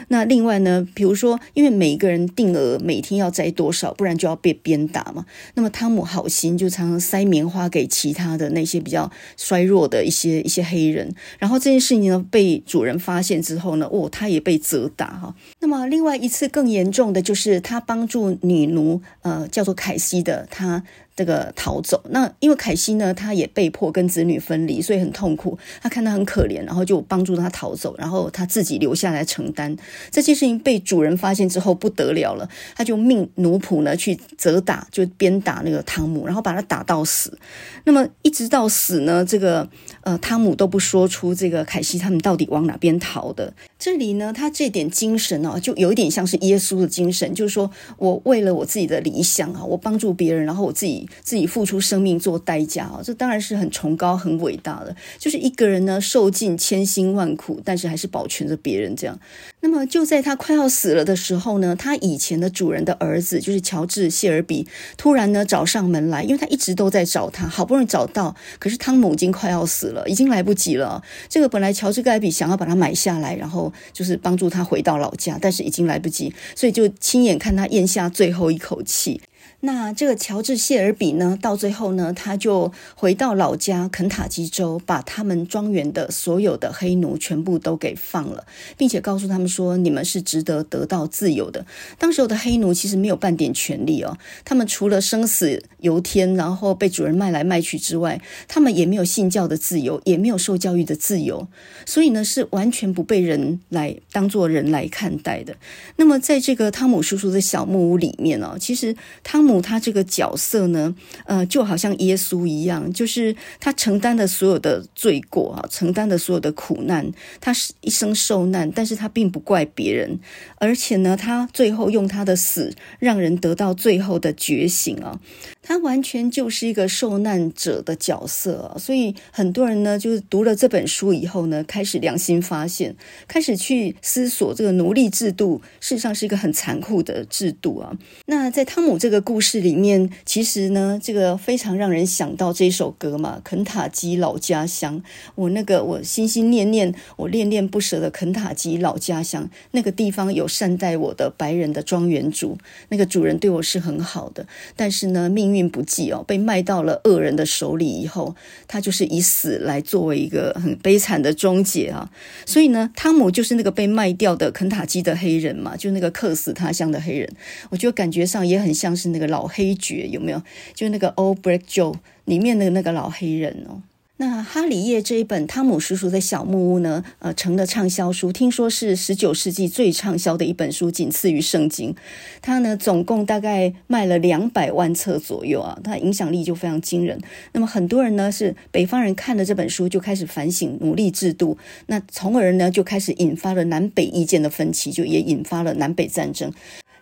[0.08, 5.26] 那另外呢，比如说，因为每一个人定额每天要摘多少，不然就要被鞭打嘛。
[5.54, 11.14] 那么汤姆好心，就常常塞棉花给其他的那些比较衰弱的一些一些黑人。
[11.40, 15.36] 然后这件事情呢，被主人发现之后呢，哦，他也被责打哈。
[15.60, 20.84] 那么另外一次更严重的就是他帮助女奴，呃，叫做凯西的他。
[21.16, 25.58] 这个逃走，那因为凯西呢，他也被迫跟子女分离，所以很痛苦。
[25.82, 29.74] 他看他很可怜，然后就帮助他逃走，然后他自己留下来承担
[30.12, 30.60] 这件事情。
[30.60, 37.38] 被主人发现之后不得了了，他就命奴仆呢去责打，就鞭打那个汤姆，然后把他打到死。
[37.86, 39.70] 那么一直到死呢，这个
[40.02, 43.54] 呃汤姆都不说出这个凯西他们到底往哪边逃的。
[43.80, 51.05] 这里呢，他这点精神哦，就有一点像是耶稣的精神，就是说我为了我自己的理想啊，我帮助别人，然后我自己。
[51.24, 54.96] 自己付出生命做代价啊，这当然是很崇高、很伟大的。
[55.18, 59.20] 就是一个人呢，受尽千辛万苦，但是还是保全着别人这样。
[59.62, 71.02] 那么就在他快要死了的时候呢，他以前的主人的儿子，就是乔治·谢尔比，突然呢找上门来，因为他一直都在找他，好不容易找到，可是汤姆已经快要死了，已经来不及了。
[71.28, 79.20] 这个本来乔治·盖比想要把他买下来，然后就是帮助他回到老家，但是已经来不及，所以就亲眼看他咽下最后一口气。
[79.66, 88.46] 那这个乔治谢尔比呢，到最后呢，他就回到老家肯塔基州，把他们庄园的所有的黑奴全部都给放了，
[88.78, 91.66] 并且告诉他们说：“你们是值得得到自由的。”
[91.98, 101.48] 当时候的黑奴其实没有半点权利哦，他们除了生死由天，然后被主人卖来卖去之外，他们也没有信教的自由，也没有受教育的自由，
[101.88, 105.58] 所以呢，是完全不被人来当作人来看待的。
[105.96, 109.55] 那么，在这个汤姆叔叔的小木屋里面哦，其实汤姆。
[109.62, 110.96] 他这个角色呢，
[111.26, 120.20] 呃，就好像耶稣一样，就是他承担的所有的罪过啊，承担的所有的苦难，他是一生受难，但是他并不怪别人，
[120.58, 125.20] 而且呢，他最后用他的死让人得到最后的觉醒啊，
[125.66, 132.96] 他完全就是一个受难者的角色，所以很多人呢，就是读了这本书以后呢，开始良心发现，
[133.28, 137.98] 开始去思索这个奴隶制度，事实上是一个很残酷的制度啊。
[138.26, 139.46] 那在汤姆这个故事。
[139.46, 145.00] 故事里面其实呢，这个非常让人想到这首歌嘛，《肯塔基老家乡》。
[145.36, 152.58] 我那个我心心念念，我恋恋不舍的肯塔基老家乡，那个地方有善待我的白人的庄园主，
[152.90, 154.48] 那个主人对我是很好的。
[154.76, 158.36] 但是呢，命运不济哦，被卖到了恶人的手里以后，
[158.68, 162.10] 他就是以死来作为一个很悲惨的终结啊。
[162.48, 167.30] 所以呢，汤姆就是那个被卖掉的肯塔基的黑人嘛，就那个客死他乡的黑人。
[167.70, 169.36] 我觉得感觉上也很像是那个老。
[169.36, 170.42] 老黑爵有没有？
[170.74, 171.92] 就那个《Old Black Joe》
[172.24, 173.82] 里面的那个老黑人哦。
[174.18, 181.94] 那《哈里叶》这一本汤姆叔叔的小木屋呢，呃，成了畅销书，听说是十九世纪最畅销的一本书，仅次于圣经。
[182.42, 187.20] 它呢，总共大概卖了两百万册左右啊，它影响力就非常惊人。
[187.52, 191.58] 那么很多人呢，是北方人看了这本书就开始反省奴隶制度，
[191.88, 196.54] 那从而呢，就开始引发了南北意见的分歧，就也引发了南北战争。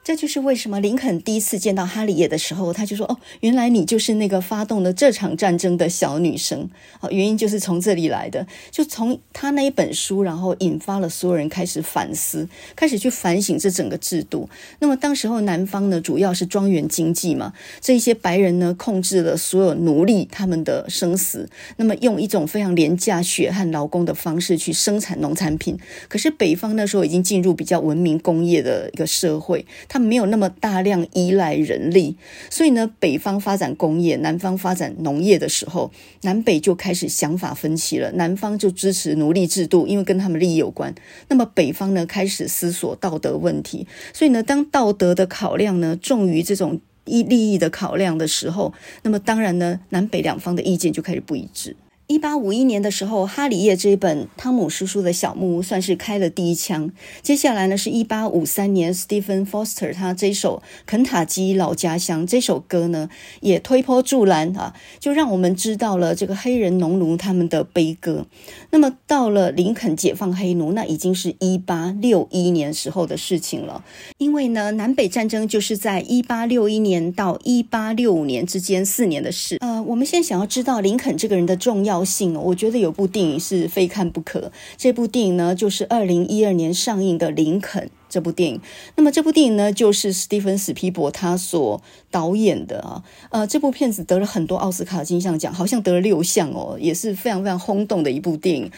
[0.04, 14.50] 这就是为什么林肯第一次见到哈里叶的时候，他就说：“哦，原来你就是那个发动了这场战争的小女生。”哦，原因就是从这里来的，就从他那一本书，然后引发了所有人开始反思，开始去反省这整个制度。
[14.80, 25.80] 那么当时候南方呢，主要是庄园经济嘛，这一些白人呢，控制了所有奴隶他们的生死，那么用一种非常廉价血汗劳工的方式去生产农产品。
[26.10, 29.66] 可是北方那时候已经进入比较文明工业的一个社会。
[29.94, 32.18] 他没有那么大量依赖人力，
[32.50, 35.92] 所以呢，北方发展工业，南方发展农业的时候，
[36.24, 38.12] 南北就开始想法分歧了。
[38.14, 40.96] 南方就支持奴隶制度，因为跟他们利益有关。
[41.28, 43.86] 那么北方呢，开始思索道德问题。
[44.14, 48.74] 所以呢，当道德的考量呢重于这种一利益的考量的时候，
[49.04, 51.76] 那么当然呢，南北两方的意见就开始不一致。
[52.08, 56.92] 一八五一年的时候，《哈里叶》这一本汤姆叔叔的小木屋算是开了第一枪。
[57.22, 68.26] 接下来呢，是一八五三年，Stephen Foster 他这首《肯塔基老家乡》这首歌呢，也推波助澜啊，就让我们知道了这个黑人农奴他们的悲歌。
[68.72, 73.84] 那么到了林肯解放黑奴，那已经是一八六一年时候的事情了。
[74.18, 79.58] 因为呢，南北战争就是在一八六一年到一八六五年之间四年的事。
[79.62, 84.52] 呃，我们现在想要知道林肯这个人的重要高兴，我觉得有部电影是非看不可。
[84.78, 87.84] 这部电影呢，就是二零一二年上映的《林肯》
[88.14, 88.62] 这部电影。
[88.96, 93.04] 那么这部电影呢，就是史蒂芬史匹柏他所导演的啊。
[93.32, 98.72] 呃，这部片子得了很多奥斯卡金像奖，好像得了六项哦，也是非常非常轰动的一部电影。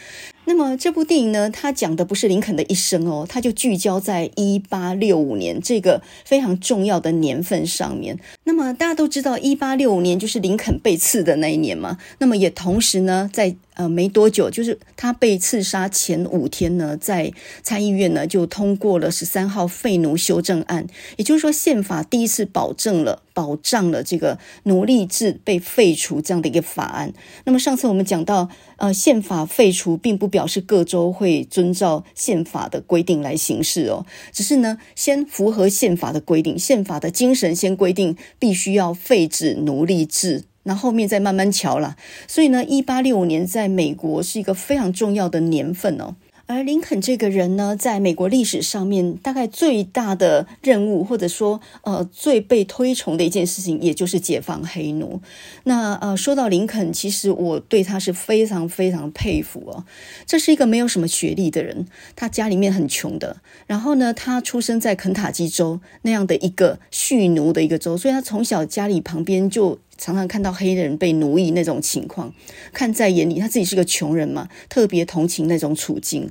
[0.48, 8.18] 那么这部电影呢，它讲的不是林肯的一生哦，它就聚焦在一八六五年这个非常重要的年份上面。
[8.44, 11.98] 那么大家都知道，一八六五年就是林肯被刺的那一年嘛。
[12.18, 27.12] 那么也同时呢，在呃没多久，就是他被刺杀前五天呢，在参议院呢就通过了十三号废奴修正案，也就是说宪法第一次保证了保障了这个奴隶制被废除这样的一个法案。
[27.44, 28.48] 那么上次我们讲到，
[28.78, 38.16] 呃，宪法废除并不表示各州会遵照宪法的规定来行事哦，只是呢先符合宪法的规定，宪法的精神先规定。
[38.38, 41.96] 必须要废止奴隶制，那后面再慢慢瞧啦。
[42.28, 46.16] 所以呢，一八六五年在美国是一个非常重要的年份哦。
[46.48, 55.20] 而林肯这个人呢，在美国历史上面，大概最大的任务，或者说呃最被推崇的一件事情，也就是解放黑奴。
[55.64, 59.84] 那呃，说到林肯，其实我对他是非常非常佩服哦。
[60.24, 63.38] 这是一个没有什么学历的人，他家里面很穷的。
[63.66, 69.80] 然后呢，他出生在肯塔基州那样的一个蓄奴的一个州，所以他从小家里旁边就。
[69.98, 72.32] 常常看到黑人被奴役那种情况，
[72.72, 76.30] 看在眼里，他自己是个穷人嘛，特别同情那种处境。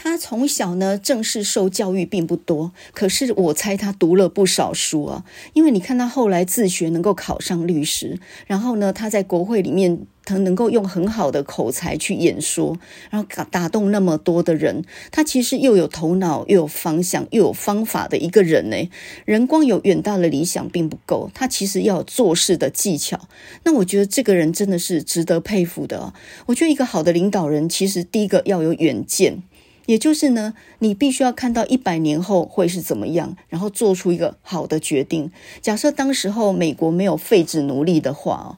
[0.00, 5.24] 他从小呢，正式受教育并不多，可是我猜他读了不少书啊。
[5.54, 12.78] 因为你看他后来自学能够考上律师，然后呢，他在国会里面他能够用很好的口才去演说，
[13.10, 14.84] 然后打打动那么多的人。
[15.10, 18.76] 他其实又有头脑，又有方向，又有方法的一个人呢。
[19.24, 23.28] 人光有远大的理想并不够，他其实要有做事的技巧。
[23.64, 26.14] 那我觉得这个人真的是值得佩服的。
[26.46, 29.42] 我觉得一个好的领导人，其实第一个要有远见。
[29.88, 35.30] 也就是呢，你必须要看到一百年后会是怎么样，然后做出一个好的决定。
[35.62, 38.48] 假设当时候美国没有废止奴隶的话哦。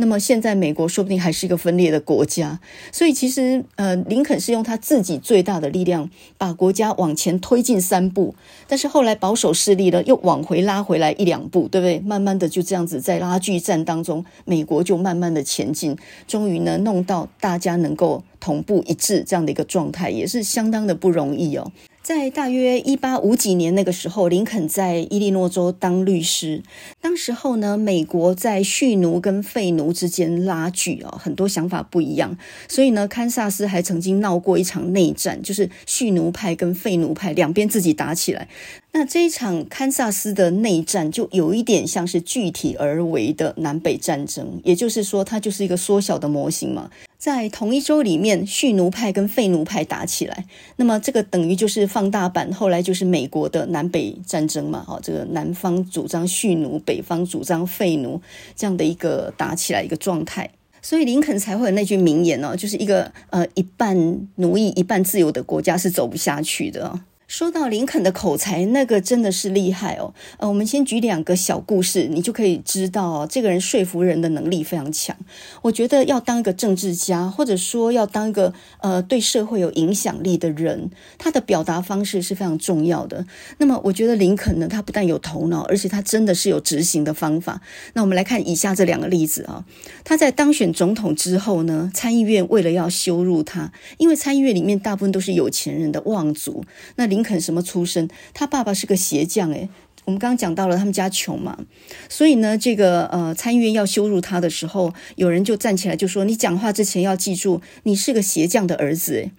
[0.00, 2.60] 那么现在美国说不定还是一个分裂的国家，
[2.92, 8.36] 所以其实呃，林肯是用他自己最大的力量把国家往前推进三步，
[8.68, 11.98] 但是后来保守势力呢又往回拉回来一两步，对不对？
[11.98, 15.96] 慢慢的就这样子在拉锯战当中，美国就慢慢的前进，
[16.28, 21.72] 终于呢弄到大家能够同步一致这样的一个状态，也是相当的不容易哦。
[22.08, 26.62] 在大约一八五几年那个时候，林肯在伊利诺州当律师。
[27.02, 38.48] 当时候呢，美国在蓄奴跟废奴之间拉锯啊，很多想法不一样，所以呢，堪萨斯还曾经闹过一场内战，就是蓄奴派跟废奴派两边自己打起来。
[38.90, 46.90] 那这一场堪萨斯的内战就有一点像是具体而为的南北战争，也就是说，它就是一个缩小的模型嘛。
[47.18, 54.84] 在同一州里面，蓄奴派跟废奴派打起来，那么这个等于就是放大版，后来就是美国的南北战争嘛。
[54.88, 58.20] 哦，这个南方主张蓄奴，北方主张废奴，
[58.56, 60.48] 这样的一个打起来一个状态，
[60.80, 67.00] 所以林肯才会有那句名言哦，就是一个呃一半奴役一半自由的国家是走不下去的。
[67.28, 70.14] 说到林肯的口才，那个真的是厉害哦。
[70.38, 75.14] 呃，我们先举两个小故事，你就可以知道哦，这个人说服人的能力非常强。
[75.60, 83.26] 我觉得要当一个政治家，或者说要当一个呃对社会有影响力的人，他的表达方式是非常重要的。
[83.58, 87.60] 那么，我觉得林肯呢，他不但有头脑，而且他真的是有执行的方法。
[87.92, 89.66] 那我们来看以下这两个例子啊。
[90.02, 96.64] 他在当选总统之后呢，参议院为了要羞辱他，因为参议院里面大部分都是有钱人的望族，
[96.96, 97.17] 那林。
[97.18, 98.08] 林肯什么出身？
[98.32, 99.68] 他爸爸是个鞋匠，诶，
[100.04, 101.58] 我们刚刚讲到了他们家穷嘛，
[102.08, 109.30] 所以呢，这个呃参议院要羞辱他的时候，有人就站起来就说：“你讲话之前要记住，你是个鞋匠的儿子。”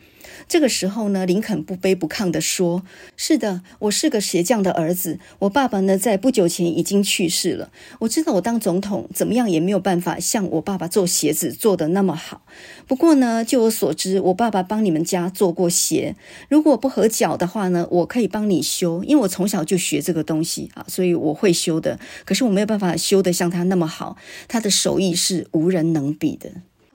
[0.49, 2.83] 这个时候呢，林肯不卑不亢地说
[3.15, 5.19] ：“是的，我是个鞋匠的儿子。
[5.37, 7.69] 我爸爸呢，在不久前已经去世了。
[7.99, 12.41] 我知道我当总统怎么样也没有办法像我爸爸做鞋子做得那么好。
[12.87, 16.15] 不过呢，就我所知，我爸爸帮你们家做过鞋。
[16.49, 21.99] 如果不合脚的话呢，我可以帮你修，因为我从小就学这个东西啊，所以我会修的。
[22.25, 26.49] 可是我没有办法修得像他那么好，他的手艺是无人能比的。”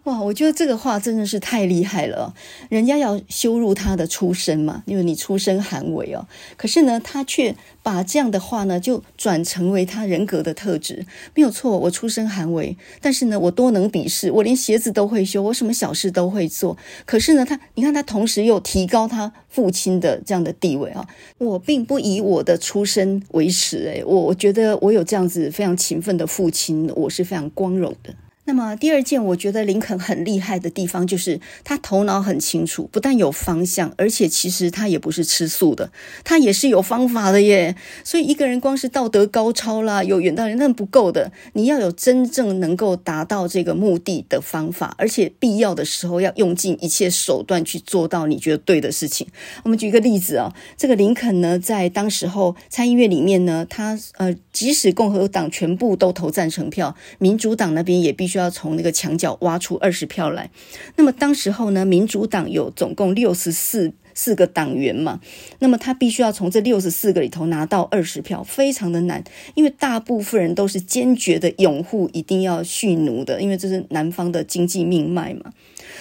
[0.05, 2.35] 哇，我觉得这个话真的是太厉害了。
[2.69, 6.27] 人家要羞辱他的出身嘛，因为你出身寒微哦。
[6.59, 11.07] 可是呢，他却把这样的话呢，就转成为他人格的特质。
[11.35, 16.77] 没有错，我出身寒微，但是呢，我多能鄙视，我连鞋子都会修，我什么小事都会做。
[17.07, 21.09] 可是呢，他，你看他同时又提高他父亲的这样的地位啊。
[21.39, 28.15] 我并不以我的出身为耻，诶，我我觉得我有这样子非常勤奋的父亲，我是非常光荣的。
[28.47, 35.91] 那么第二件，我觉得林肯很厉害的地方，就是他头脑很清楚，不但有方向，而且其实他也不是吃素的，
[36.25, 37.75] 他也是有方法的耶。
[38.05, 49.27] 所以一个人光是道德高超啦，有远大人那不够的，你要有真正能够达到这个目的的方法，而且必要的时候要用尽一切手段去做到你觉得对的事情。
[49.63, 58.34] 我们举一个例子啊，这个林肯呢，在当时候参议院里面呢，他呃，即使共和党全部都投赞成票，民主党那边也必须。
[58.35, 60.51] 就要从那个墙角挖出二十票来。
[60.97, 65.21] 那么当时候呢，民主党有总共六十四四个党员嘛，
[65.59, 69.23] 那么他必须要从这六十四个里头拿到二十票，非常的难，
[69.55, 75.53] 因为大部分人都是坚决的拥护一定要蓄奴的，因为这是南方的经济命脉嘛。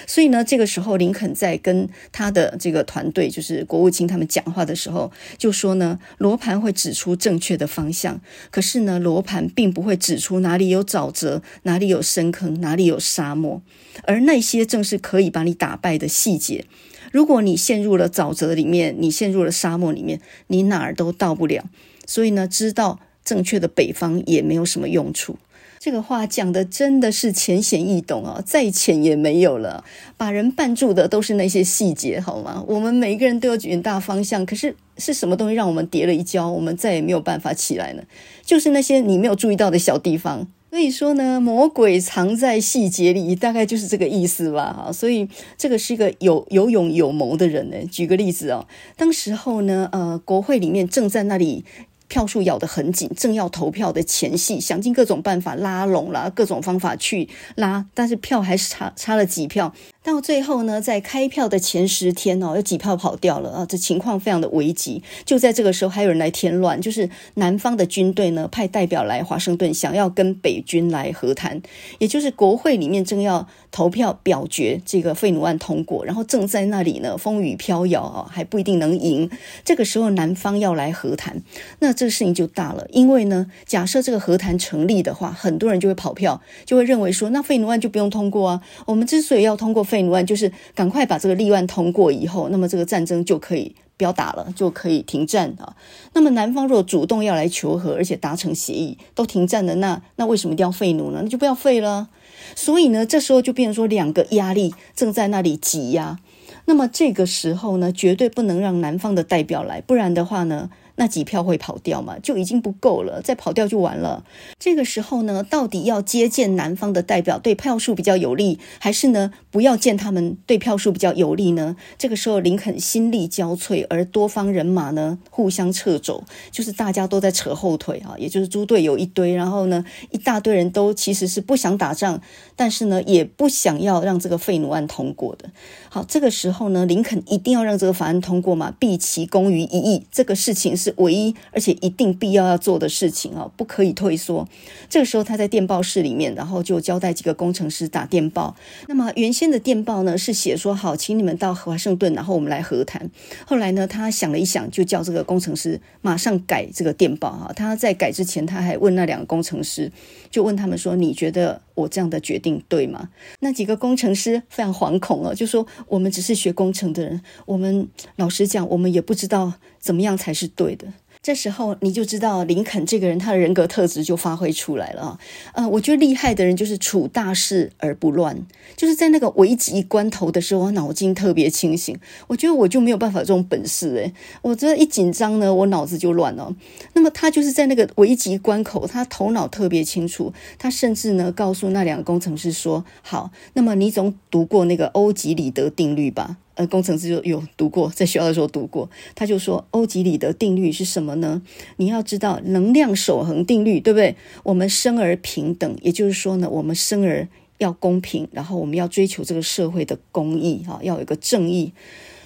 [0.05, 8.19] 所以呢，这个时候林肯在跟他的这个团队，就是国务卿他们讲话的时候，就说呢，罗盘会指出正确的方向，
[8.51, 13.61] 可是呢，罗盘并不会指出哪里有沼泽，哪里有深坑，哪里有沙漠，
[14.03, 16.65] 而那些正是可以把你打败的细节。
[17.13, 21.63] 如果你陷入了沼泽里面，你陷入了沙漠里面，你哪儿都到不了。
[22.07, 25.37] 所以呢，知道正确的北方也没有什么用处。
[25.79, 29.83] 这个话讲的真的是浅显易懂啊，再浅也没有了。
[30.17, 32.63] 把人绊住的都是那些细节，好吗？
[32.67, 38.01] 我们每一个人都有远大方向，可是是什么东西让我们跌了一跤，我们再也没有办法起来呢？
[38.43, 40.47] 就是那些你没有注意到的小地方。
[40.73, 44.73] 所以说呢，魔鬼藏在细节里，大概就是这个意思吧。
[44.75, 47.75] 哈，所以这个是一个有有勇有谋的人呢。
[47.91, 48.65] 举个例子哦，
[48.97, 51.63] 当时候呢，呃，国会里面正在那里。
[52.09, 59.73] 票数咬得很紧，正要投票的前夕，想尽各种办法拉拢了，各种方法去拉，但是票还是差差了几票。
[60.03, 65.01] 到最后呢，在开票的前十天哦，有几票跑掉了啊，这情况非常的危急。
[65.23, 71.61] 就在这个时候，还有人来添乱，就是南方的军队呢派代表来华盛顿，想要跟北军来和谈。
[71.99, 79.29] 也就是国会里面正要投票表决这个废奴案通过，然后正在那里呢风雨飘摇啊，还不一定能赢。
[79.63, 81.41] 这个时候南方要来和谈，
[81.79, 88.61] 那这个事情就大了，因为呢，假设这个和谈成立的话，很多人就会跑票，就会认为说，那废奴案就不用通过啊。
[88.85, 89.81] 我们之所以要通过。
[89.93, 95.75] 废奴案就是赶快把这个立案通过以后，那么这个战争就可以不要打了，就可以停战啊。
[96.13, 101.19] 那么南方若主动要来求和，而且达成协议，都停战了，那那为什么一定要废奴呢？
[101.21, 102.09] 那就不要废了。
[102.55, 106.17] 所以呢，这时候就变成说两个压力正在那里挤压。
[106.65, 114.23] 那么这个时候呢，绝对不能让南方的代表来，不然的话呢，那几票会跑掉嘛，就已经不够了，再跑掉就完了。
[114.59, 121.75] 这个时候呢，到底要接见南方的代表，对票数比较有利，还是呢，不要见他们，对票数比较有利呢？
[121.97, 132.21] 这个时候林肯心力交瘁，而多方人马呢互相撤走，就是大家都在扯后腿啊，也就是猪队友一堆，然后呢，一大堆人都其实是不想打仗，
[132.55, 135.49] 但是呢，也不想要让这个废奴案通过的。
[135.89, 140.93] 好，这个时候呢，林肯一定要让这个法案通过嘛，毕其功于一役，这个事情是。
[140.97, 144.47] 唯一而且一定必要要做的事情啊，不可以退缩。
[144.89, 148.55] 这个时候他在电报室里面，然后就交代几个工程师打电报。
[148.87, 153.09] 那么原先的电报呢是写说好，请你们到华盛顿，然后我们来和谈。
[153.45, 157.51] 后来呢，他想了一想，就叫这个工程师马上改这个电报哈。
[157.55, 159.91] 他在改之前，他还问那两个工程师，
[160.33, 163.09] 就问他们说：“你觉得我这样的决定对吗？”
[163.41, 169.53] 那几个工程师非常惶恐哦，就说：“我们只是学工程的人，我们老实讲，我们也不知道。”
[169.83, 170.87] 怎么样才是对的？
[171.23, 175.19] 这时候你就知道林肯这个人他的人格特质就发挥出来了啊！
[175.53, 178.45] 呃，我觉得厉害的人就是处大事而不乱，
[178.75, 181.97] 就是在那个危急关头的时候，我脑筋特别清醒。
[182.27, 186.53] 我觉得我就没有办法这种本事诶，我这一紧张呢，我脑子就乱了。
[186.91, 190.33] 那么他就是在那个危急关口，他头脑特别清楚。
[190.59, 198.89] 他甚至呢告诉那两个工程师说：“好，那么你总读过那个欧几里得定律吧？”呃，工程师就有读过，在学校的时候读过。
[199.15, 201.41] 他就说，欧几里得定律是什么呢？
[201.77, 204.15] 你要知道能量守恒定律，对不对？
[204.43, 207.27] 我们生而平等，也就是说呢，我们生而
[207.57, 211.73] 要公平，然后我们要追求这个社会的公义，啊，要有一个正义。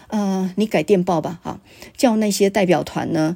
[0.09, 1.59] 呃，你改电报吧，哈，
[1.97, 3.35] 叫那些代表团呢，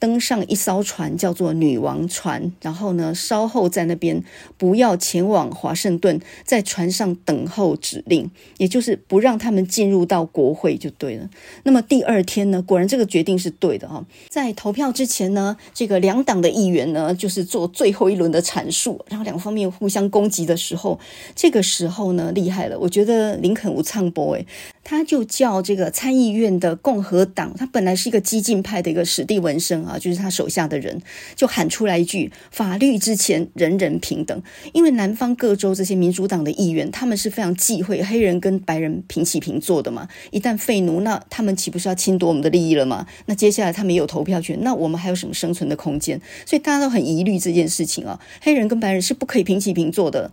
[0.00, 4.24] 登上一艘船，叫做女王船，然后呢，稍后在那边
[4.56, 11.28] 不要前往华盛顿，在船上等候指令，也就是不让他们进入到国会就对了。
[11.64, 14.04] 那么第二天呢，果然这个决定是对的哈。
[14.30, 20.98] 在投票之前呢，这个两党的议员呢，就是做最后一轮的阐述，然后两方面互相攻击的时候，
[21.36, 24.46] 这个时候呢，厉害了，我觉得林肯无唱播诶，
[24.90, 31.00] 他就叫这个参议院的共和党，他本来是一个激进派的一个史蒂文森啊，就是他手下的人，
[31.36, 34.42] 就喊出来一句：“法律之前人人平等。”
[34.74, 40.08] 因为南方各州这些民主党的议员，他们是非常忌讳黑人跟白人平起平坐的嘛。
[40.32, 43.06] 一旦废奴，那他们岂不是要侵夺我们的利益了吗？
[43.26, 46.20] 那接下来他们也有投票权，那我们还有什么生存的空间？
[46.44, 48.18] 所以大家都很疑虑这件事情啊。
[48.40, 50.32] 黑人跟白人是不可以平起平坐的。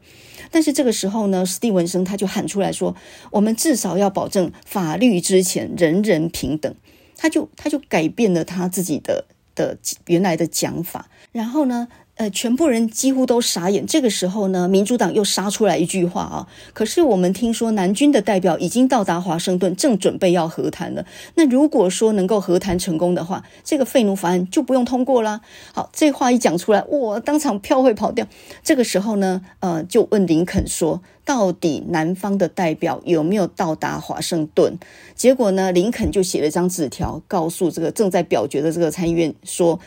[0.51, 2.95] 但是这个时候呢，史蒂文森他就喊出来说
[3.31, 6.73] ：“我们至少要保证法律之前人人平等。”
[7.19, 9.25] 他就他就改变了他自己的
[9.55, 11.87] 的原来的讲法，然后呢，
[12.17, 13.85] 呃，全部人几乎都傻眼。
[13.85, 21.05] 这个时候呢，民主党又杀出来一句话啊，可是我们听说南军的代表已经到达华盛顿，正准备要和谈了。
[21.35, 25.41] 那如果说能够和谈成功的话，这个废奴法案就不用通过啦。
[25.73, 28.27] 好，这话一讲出来，哇，当场票会跑掉。
[28.63, 31.01] 这个时候呢，呃，就问林肯说。
[31.27, 34.77] 到底南方的代表有没有到达华盛顿？
[35.13, 39.77] 结果呢，林肯就写了一张纸条，告诉这个正在表决的这个参议院说：“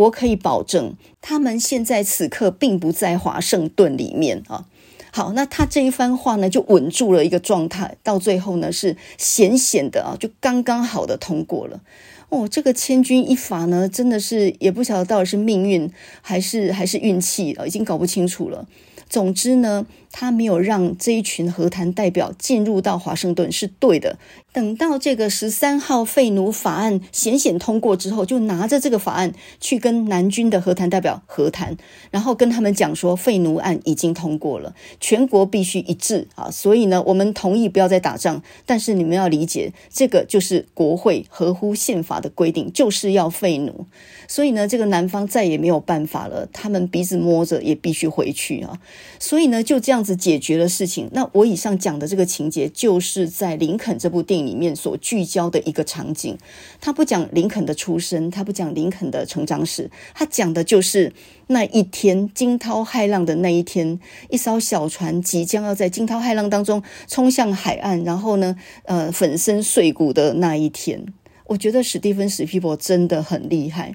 [0.00, 4.66] 我可以保证，他们现在此刻并不在华盛顿里面啊。”
[5.12, 11.80] 好，那他这一番话呢，就稳住了一个状态，到最后呢，是险险的啊，就刚刚好的通过了。
[12.28, 15.90] 哦，这个千钧一发呢，真的是也不晓得到底是命运
[16.22, 18.68] 还是还是运气啊，已经搞不清楚了。
[19.08, 24.18] 总之呢，他没有让这一群和谈代表进入到华盛顿是对的。
[24.52, 31.76] 等到这个十三号废奴法案险险通过之后，就拿着这个法案去跟南军的和谈代表和谈，
[32.10, 36.50] 然后跟他们讲说废奴案已经通过了，全国必须一致啊！
[36.50, 43.86] 所以呢，我们同意不要再打仗，但是你们要理解，这个就是国会合乎宪法的规定，就是要废奴。
[44.26, 48.80] 所以呢，这个南方再也没有办法了，他们鼻子摸着也必须回去啊！
[49.20, 51.10] 所以呢，就这样样子解决了事情。
[51.12, 56.38] 那我以上讲的这个情节，就是在林肯这部电影里面所聚焦的一个场景，
[56.80, 61.12] 他不讲林肯的出身，他不讲林肯的成长史，他讲的就是
[61.48, 71.04] 那一天惊涛骇浪的那一天，一艘小船即将要在惊涛骇浪当中冲向海岸，然后呢，呃，粉身碎骨的那一天。
[71.48, 73.92] 我觉得史蒂芬史皮伯真的很厉害。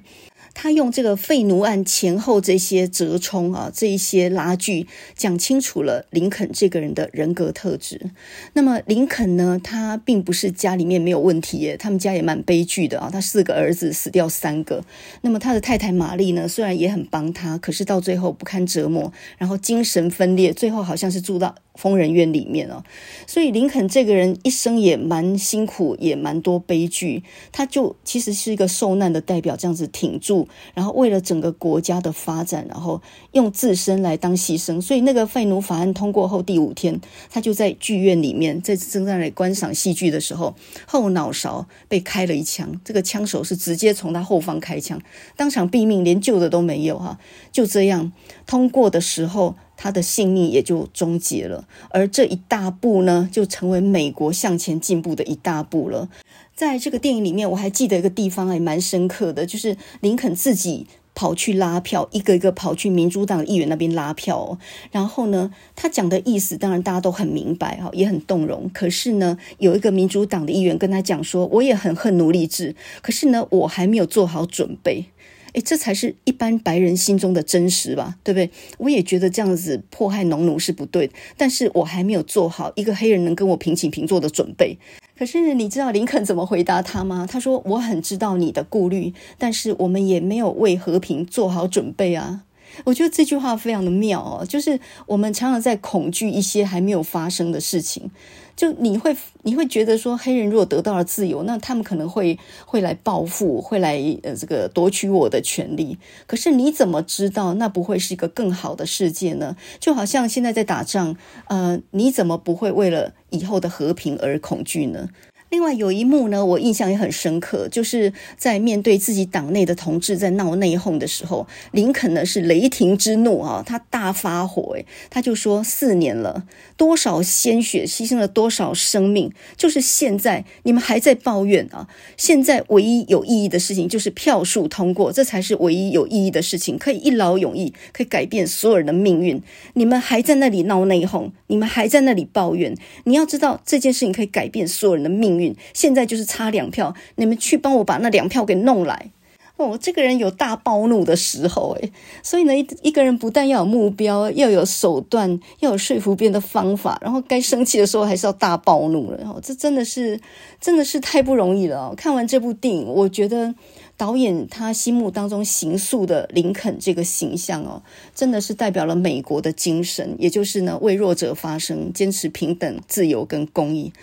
[0.55, 8.09] 他用这个废奴案前后这些折冲啊，这一些拉锯，讲清楚了林肯这个人的人格特质。
[8.53, 13.09] 那么林肯呢，他并不是家里面没有问题耶，他们家也蛮悲剧的啊。
[13.11, 14.83] 他四个儿子死掉三个，
[15.21, 22.81] 那么他的太太玛丽呢，虽然也很帮他，可是到最后不堪折磨，然后精神分裂，最后好像是住到疯人院里面哦。
[23.27, 27.23] 所以林肯这个人一生也蛮辛苦，也蛮多悲剧。
[27.51, 30.44] 他就其实是一个受难的代表，这样子挺住。
[30.73, 45.01] 然后为了整个国家的发展，然后用自身来当牺牲，所以那个废奴法案通过后第五天，他就在剧院里面，在正在来观赏戏剧的时候，后脑勺被开了一枪，这个枪手是直接从他后方开枪，
[45.35, 47.19] 当场毙命，连救的都没有哈，
[47.51, 48.11] 就这样
[48.45, 56.07] 通过的时候，他的性命也就终结了，而这一大步呢，就成为美国向前进步的一大步了。
[56.55, 64.57] 在这个电影里面，我还记得一个地方还蛮深刻的，就是林肯自己跑去拉票，一个一个跑去民主党议员那边拉票哦。
[64.89, 68.69] 然后呢，他讲的意思当然大家都很明白哈，也很动容。
[68.73, 75.03] 可是呢，有一个民主党的议员跟他讲说：“我也很恨奴隶制，可是呢，我还没有做好准备。”
[75.51, 78.49] 诶，这才是一般白人心中的真实吧，对不对？
[78.77, 84.77] 我也觉得这样子迫害农奴是不对，但是我还没有做好一个黑人能跟我平起平坐的准备。
[85.17, 87.25] 可是你知道林肯怎么回答他吗？
[87.29, 92.41] 他说：“我很知道你的顾虑，但是我们也没有为和平做好准备啊。”
[92.83, 98.11] 我觉得这句话非常的妙哦，就是我们常常在恐惧一些还没有发生的事情。
[98.55, 105.97] 就你会你会觉得说，黑人如果得到了自由，那他们可能会会来报复，会来呃这个夺取我的权利。
[106.25, 109.55] 可是你怎么知道那不会是一个更好的世界呢？
[109.79, 111.15] 就好像现在在打仗，
[111.47, 115.09] 呃，你怎么不会为了以后的和平而恐惧呢？
[115.55, 126.43] 另外有一幕呢，我印象也很深刻，就是在面对自己党内的同志在闹内讧的时候，林肯呢是雷霆之怒啊，他大发火，诶，他就说四年了，
[126.75, 131.87] 多少鲜血牺牲了多少生命，就是现在你们还在抱怨啊！
[132.17, 139.41] 现在唯一有意义的事情就是票数通过，这才是唯一有意义的事情，可以一劳永逸，可以改变所有人的命运。
[139.75, 142.75] 你们还在那里闹内讧，你们还在那里抱怨，
[143.05, 145.44] 你要知道这件事情可以改变所有人的命运。
[145.73, 149.11] 现在就是差两票，你们去帮我把那两票给弄来。
[149.57, 151.91] 哦，这个人有大暴怒的时候，诶，
[152.21, 159.17] 所以呢，一一个人不但要有目标，要有手段，要有说服别人的方法，然后该生气的时候还是要大暴怒了。
[159.25, 160.19] 哦，这真的是，
[160.59, 161.95] 真的是太不容易了。
[161.95, 163.55] 看完这部电影，我觉得
[163.95, 167.81] 导演他心目当中行塑的林肯这个形象哦，
[168.13, 173.93] 真的是代表了美国的精神，也就是呢，为弱者发声，坚持平等、自由跟公益。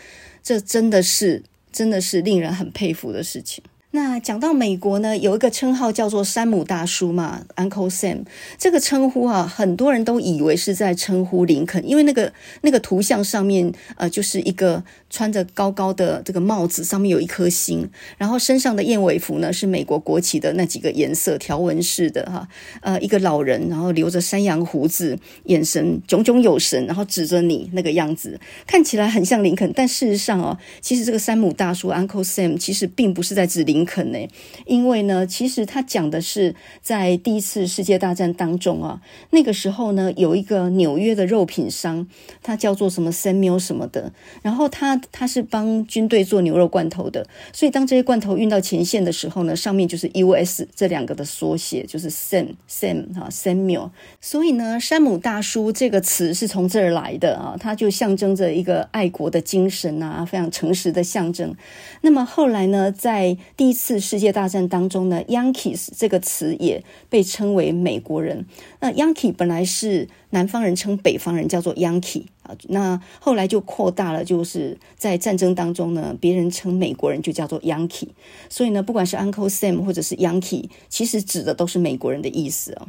[0.43, 3.63] 这真的是，真的是令人很佩服的事情。
[3.95, 8.25] 那讲到美国呢，有一个称号叫做山姆大叔嘛，Uncle Sam。
[8.57, 12.33] 这个称呼啊，很多人都以为是在称呼林肯，因为那个
[12.63, 14.83] 那个图像上面，呃，就是一个
[15.13, 17.87] 穿着高高的这个帽子，上面有一颗星，
[18.17, 22.49] 然后身上的燕尾服呢是美国国旗的那几个颜色条纹式的哈，
[22.81, 33.83] 呃，一个老人，然后留着山羊胡子，眼神炯炯有神，然后指着你那个样子，看起来很像林肯，但事实上哦，其实这个山姆大叔 Uncle Sam 其实并不是在指林。
[33.85, 34.29] 肯呢？
[34.65, 42.07] 因为呢，其实他讲的是在第一次世界大战当中啊，那个时候呢，有一个纽约的肉品商，
[42.43, 53.91] 他叫做什么 Samuel 什么的，然后他他是帮军队做牛肉罐头的，所以当这些罐头运到前线的时候呢，上面就是 US 这两个的缩写，就是 Sam Sam 哈 Samuel，
[54.21, 61.55] 所以呢，山姆大叔这个词是从这儿来的啊，它就象征着一个爱国的精神啊，非常诚实的象征。
[62.03, 68.47] 那么后来呢，在第一次世界大战当中呢，Yankees 这个词也被称为美国人。
[68.83, 78.09] 那 Yankee 本来是南方人称北方人叫做 Yankee 啊，那后来就扩大了，就是在战争当中呢，别人称美国人就叫做 Yankee。
[78.49, 82.89] 所以呢，不管是 Uncle Sam 或者是 Yankee，其实指的都是美国人的意思哦。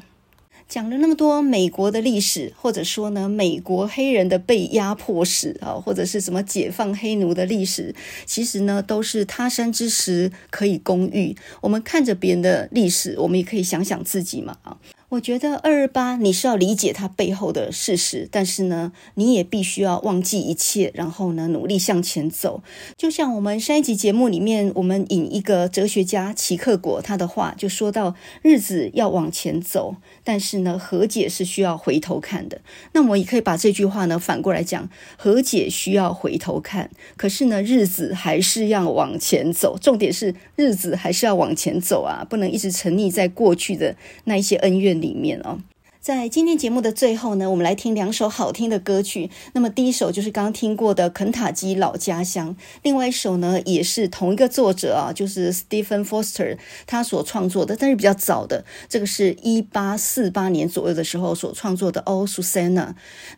[0.68, 7.94] 讲了那么多美国的历史，或者说呢，美国黑人的被压迫史啊，或者是什么解放黑奴的历史，
[8.26, 11.36] 其实呢，都是他山之石可以攻玉。
[11.62, 14.76] 我们看着别人的历史，我们也可以想想自己嘛啊。
[15.14, 22.64] 我觉得二二八你是要理解它背后的事实，但是呢，你也必须要忘记一切，然后呢，努力向前走。
[22.98, 32.62] 就像我们上一集节目里面，我们引一个哲学家齐克果他的话，就说到日子要往前走，但是呢，和解是需要回头看的。
[32.94, 39.78] 那我也可以把这句话呢反过来讲，和解需要回头看，可是呢，日子还是要往前走。
[39.80, 45.60] 重点是日子还是要往前走啊，不能一直沉溺在过去的那一些恩怨里面哦。
[46.04, 49.30] 在今天节目的最后呢，我们来听两首好听的歌曲。
[49.54, 62.88] 那么第一首就是刚刚听过的《肯塔基老家乡》，另外一首呢也是同一个作者啊，就是 Stephen Foster 他所创作的，但是比较早的，这个是一八四八年左右的时候所创作的《Oh Susanna》。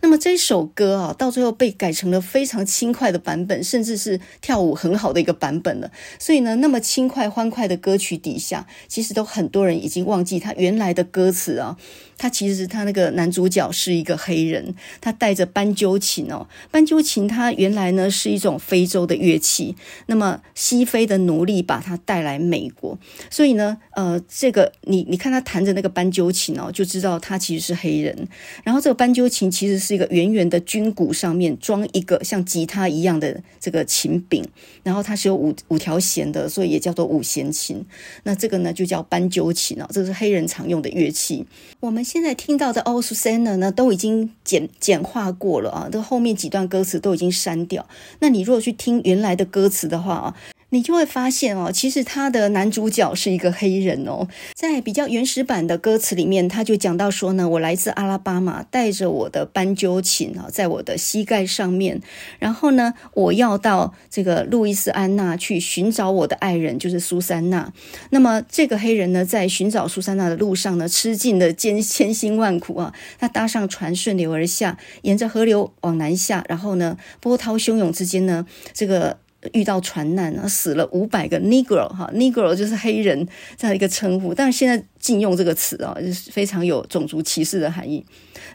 [0.02, 5.92] 那么这首歌啊，到最后被改成了非常轻快的版本，甚至是跳舞很好的一个版本了。
[6.18, 11.78] 所以呢，那么轻快欢快的歌曲底下，其实都很多人已经忘记他原来的歌词啊。
[12.18, 19.76] 他其实他那个男主角是一个黑人，他带着斑鸠琴哦，斑鸠琴它原来呢是一种非洲的乐器，
[20.08, 22.98] 那么西非的奴隶把它带来美国，
[23.30, 28.28] 所以呢，呃，这个你你看他弹着那个斑鸠琴哦，就知道他其实是黑人。
[28.64, 34.42] 然后这个斑鸠琴其实是一个圆圆的军鼓，上面装一个像吉他一样的这个琴柄，
[34.84, 37.86] 然后它是有五五条弦的，所以也叫做五弦琴。
[38.24, 41.46] 那这个呢就叫斑鸠琴哦，这个是黑人常用的乐器。
[41.82, 42.05] 我们。
[42.06, 47.86] 现在听到的《o s u s a n a》呢，都已经简简化过了啊，这后面几段歌词都已经删掉。
[48.20, 50.36] 那你如果去听原来的歌词的话啊。
[50.72, 54.28] 你就会发现哦，其实他的男主角是一个黑人哦。
[54.54, 62.02] 在比较原始版的歌词里面，他就讲到说呢，我来自阿拉巴马，带着我的斑鸠琴啊，在我的膝盖上面。
[62.40, 67.72] 然后呢，我要到这个路易斯安那去寻找我的爱人，就是苏珊娜。
[68.10, 72.94] 那么这个黑人呢，在寻找苏珊娜的路上呢，吃尽了艰千辛万苦啊。
[73.18, 79.20] 他搭上船，顺流而下，沿着河流往南下，然后呢，波涛汹涌之间呢，这个。
[79.54, 83.28] 遇到船难啊，死了五百个 Negro 哈，Negro 就是黑人
[83.58, 88.06] 这样一个称呼，但是现在禁用这个词啊，就是非常有种族歧视的含义。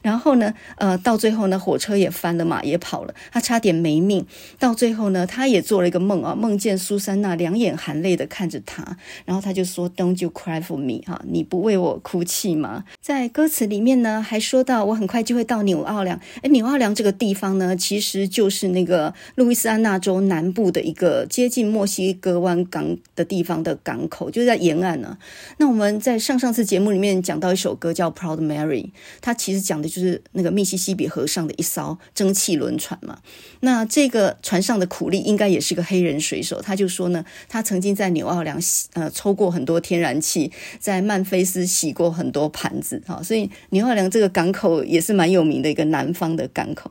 [0.03, 4.25] 然后呢，呃，到最后呢，火车也翻了，嘛也跑了，他差点没命。
[4.59, 11.03] 到最后呢，他也做了一个梦啊，梦见苏珊娜两眼含泪的看着他，然后他就说：“Don't you cry for me？
[11.07, 16.19] 哈，你不为我哭泣吗？”在歌词里面呢，还说到我很快就会到纽奥良。
[16.43, 25.19] 哎，纽奥良这个地方呢，其实就是那个路易斯安那州南部的一个接近墨西哥湾港的地方的港口，就在沿岸呢。
[25.59, 28.85] 那我们在上上次节目里面讲到一首歌叫《Proud Mary》，
[29.21, 33.19] 它其实讲的就是那个密西西比河上的一艘蒸汽轮船嘛。
[33.61, 46.91] 那这个船上的苦力应该也是个黑人水手，他就说呢，他曾经在纽奥良洗呃抽过很多天然气，在曼菲斯洗过很多盘子哈，所以纽奥良这个港口也是蛮有名的一个南方的港口。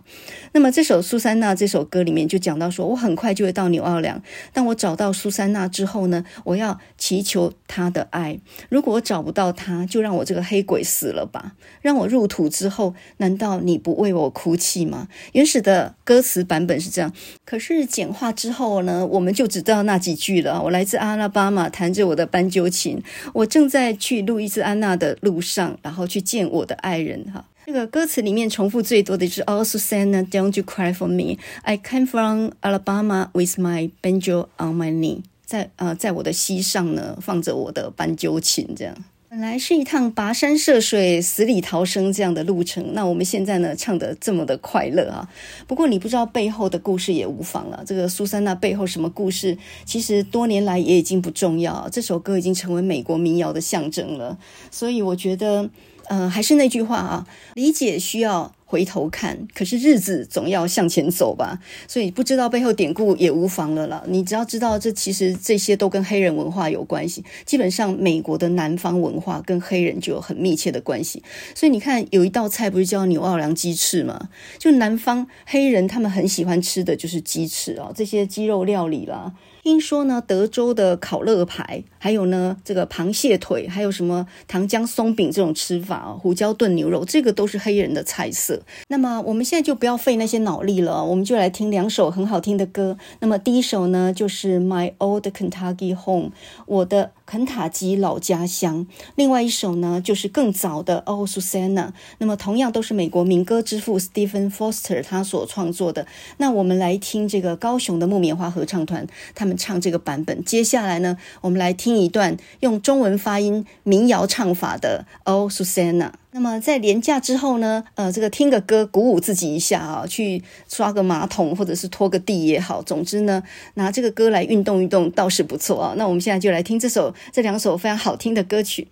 [0.52, 4.22] 那么这首苏珊娜这首歌里面就讲到说，我很快就会到纽奥良，
[4.52, 8.40] 当我找到苏珊娜之后呢，我要祈求她的爱。
[8.70, 15.08] 如果我找不到她，就让我这个黑鬼死了吧，让我入土之后，难道你不为我哭泣吗？
[15.34, 17.14] 原始的歌词版本是这样，
[17.46, 20.62] 可是简化之后呢，我们就只知道那几句了。
[20.64, 23.02] 我来自阿拉巴马，弹着我的斑鸠琴，
[23.34, 27.24] 我正在去路易斯安那的路上，然后去见我的爱人。
[27.34, 31.38] 哈，这个歌词里面重复最多的就是 Oh Susanna, don't you cry for me?
[31.64, 35.24] I came from Alabama with my banjo on my knee。
[35.46, 38.96] 在呃，在我的膝上呢，放着我的斑鸠琴，这样。
[39.30, 45.30] 本来是一趟跋山涉水、死里逃生这样的路程，那我们现在呢，唱得这么的快乐啊！
[45.68, 47.84] 不过你不知道背后的故事也无妨了。
[47.86, 49.56] 这个苏珊娜背后什么故事，
[49.86, 51.88] 其实多年来也已经不重要。
[51.92, 54.36] 这首歌已经成为美国民谣的象征了，
[54.72, 55.70] 所以我觉得，
[56.08, 58.52] 呃，还是那句话啊，理解需要。
[58.70, 64.04] 回头看，可是日子总要向前走吧，所以不知道背后典故也无妨了啦。
[64.08, 67.26] 你只要知道，这其实这些都跟黑人文化有关系。
[67.48, 71.24] 基本上，美国的南方文化跟黑人就有很密切的关系。
[71.56, 74.30] 所以你看，有一道菜不是叫牛奥良鸡翅吗？
[74.60, 79.34] 就南方黑人他们很喜欢吃的就是鸡翅啊，这些鸡肉料理啦。
[79.62, 88.62] 听说呢，德州的烤肋排，还有呢，这个螃蟹腿，还有什么糖浆松饼这种吃法啊，胡椒炖牛肉，这个都是黑人的菜色。
[88.88, 92.98] 那么我们现在就不要费那些脑力了，我们就来听两首很好听的歌。
[93.20, 96.30] 那么第一首呢，就是《My Old Kentucky Home》，
[96.66, 98.88] 我的肯塔基老家乡。
[99.14, 101.76] 另外一首呢，就是更早的《Oh Susanna》。
[102.18, 106.08] 那么同样都是美国民歌之父 Stephen Foster 他所创作的。
[106.38, 109.06] 那我们来听这个高雄的木棉花合唱团，
[109.36, 109.56] 他们。
[109.60, 116.06] 唱这个版本，接下来呢，我们来听一段用中文发音民谣唱法的《Oh Susanna》。
[116.32, 123.42] 那么在廉价之后呢，呃，这个听个歌鼓舞自己一下啊，去刷个马桶或者是拖个地也好，总之呢，
[123.74, 125.94] 拿这个歌来运动运动倒是不错啊。
[125.98, 128.88] 那我们现在就来听这首这两首非常好听的歌曲。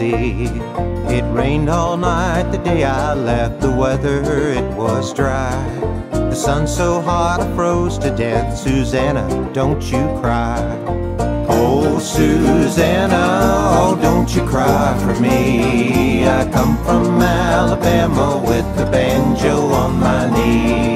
[0.00, 4.22] It rained all night the day I left, the weather
[4.52, 5.50] it was dry.
[6.12, 10.60] The sun so hot I froze to death, Susanna, don't you cry.
[11.48, 13.16] Oh, Susanna,
[13.72, 16.28] oh, don't you cry for me.
[16.28, 20.87] I come from Alabama with the banjo on my knee.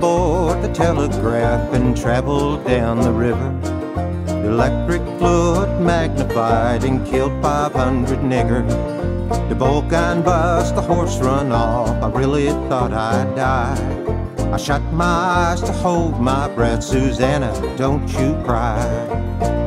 [0.00, 3.50] Aboard the telegraph and traveled down the river.
[4.24, 8.70] The electric fluid magnified and killed 500 niggers.
[9.50, 12.02] The Vulcan bus, the horse run off.
[12.02, 13.76] I really thought I'd die.
[14.50, 16.82] I shut my eyes to hold my breath.
[16.82, 18.80] Susanna, don't you cry.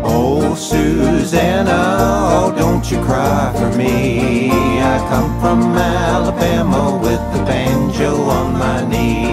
[0.03, 1.79] Oh, Susanna,
[2.38, 4.49] oh, don't you cry for me.
[4.81, 9.32] I come from Alabama with the banjo on my knee.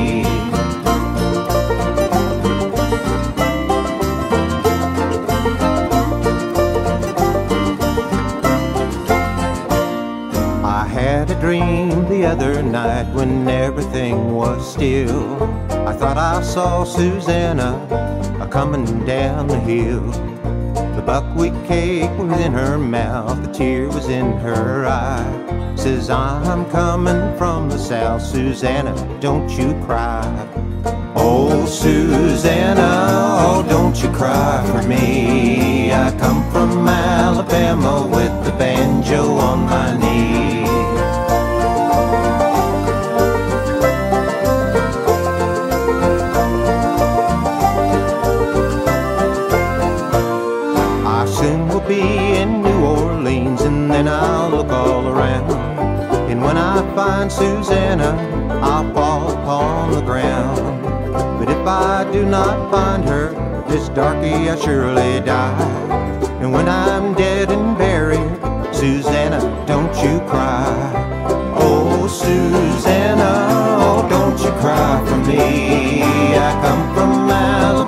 [12.20, 15.42] The other night when everything was still.
[15.88, 17.70] I thought I saw Susanna
[18.42, 20.02] a coming down the hill.
[20.96, 25.74] The buckwheat cake was in her mouth, the tear was in her eye.
[25.76, 30.22] Says, I'm coming from the south, Susanna, don't you cry.
[31.16, 32.90] Oh, Susanna,
[33.46, 35.90] oh, don't you cry for me.
[35.90, 40.39] I come from Alabama with the banjo on my knee.
[57.30, 58.10] Find Susanna,
[58.62, 60.82] I'll fall upon the ground.
[61.38, 63.30] But if I do not find her,
[63.68, 65.62] this darky I surely die.
[66.40, 68.18] And when I'm dead and buried,
[68.74, 70.64] Susanna, don't you cry.
[71.56, 73.46] Oh, Susanna,
[73.80, 76.02] oh, don't you cry for me.
[76.02, 77.79] I come from Alabama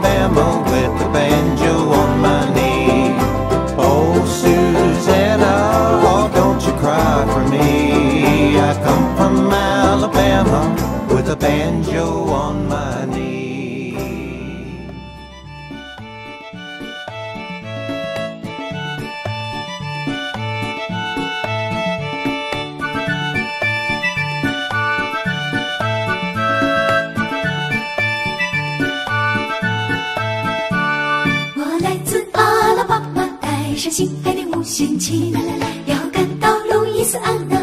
[35.87, 37.57] 要赶到路易斯安那，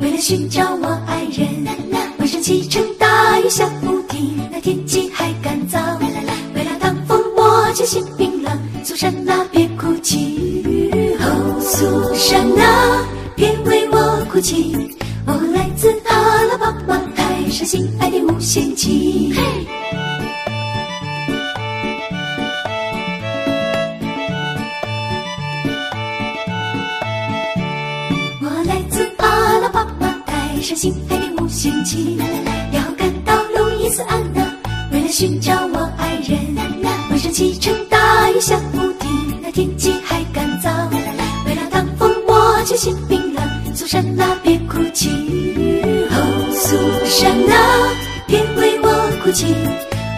[0.00, 1.46] 为了寻找我爱人。
[2.18, 5.78] 晚上漆成大雨下不停，那天气还干燥。
[6.54, 13.04] 为了挡风我就心冰冷，苏珊娜别哭泣，哦，苏珊娜
[13.36, 14.76] 别为我哭泣。
[15.26, 19.32] 我来自阿拉巴马，带上心爱的五弦琴。
[31.86, 32.18] 的五弦琴，
[32.72, 34.42] 要赶到路易斯安那，
[34.92, 36.36] 为了寻找我爱人。
[37.08, 39.08] 晚上漆成大雨下不停，
[39.40, 40.68] 那天气还干燥。
[41.46, 43.44] 为了挡风我就心冰冷，
[43.74, 45.10] 苏珊娜别哭泣，
[46.10, 46.16] 哦，
[46.52, 46.76] 苏
[47.08, 47.54] 珊娜
[48.26, 48.88] 别为我
[49.22, 49.54] 哭泣。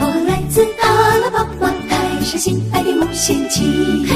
[0.01, 4.09] 我来自阿拉巴马，带上心爱的五弦琴。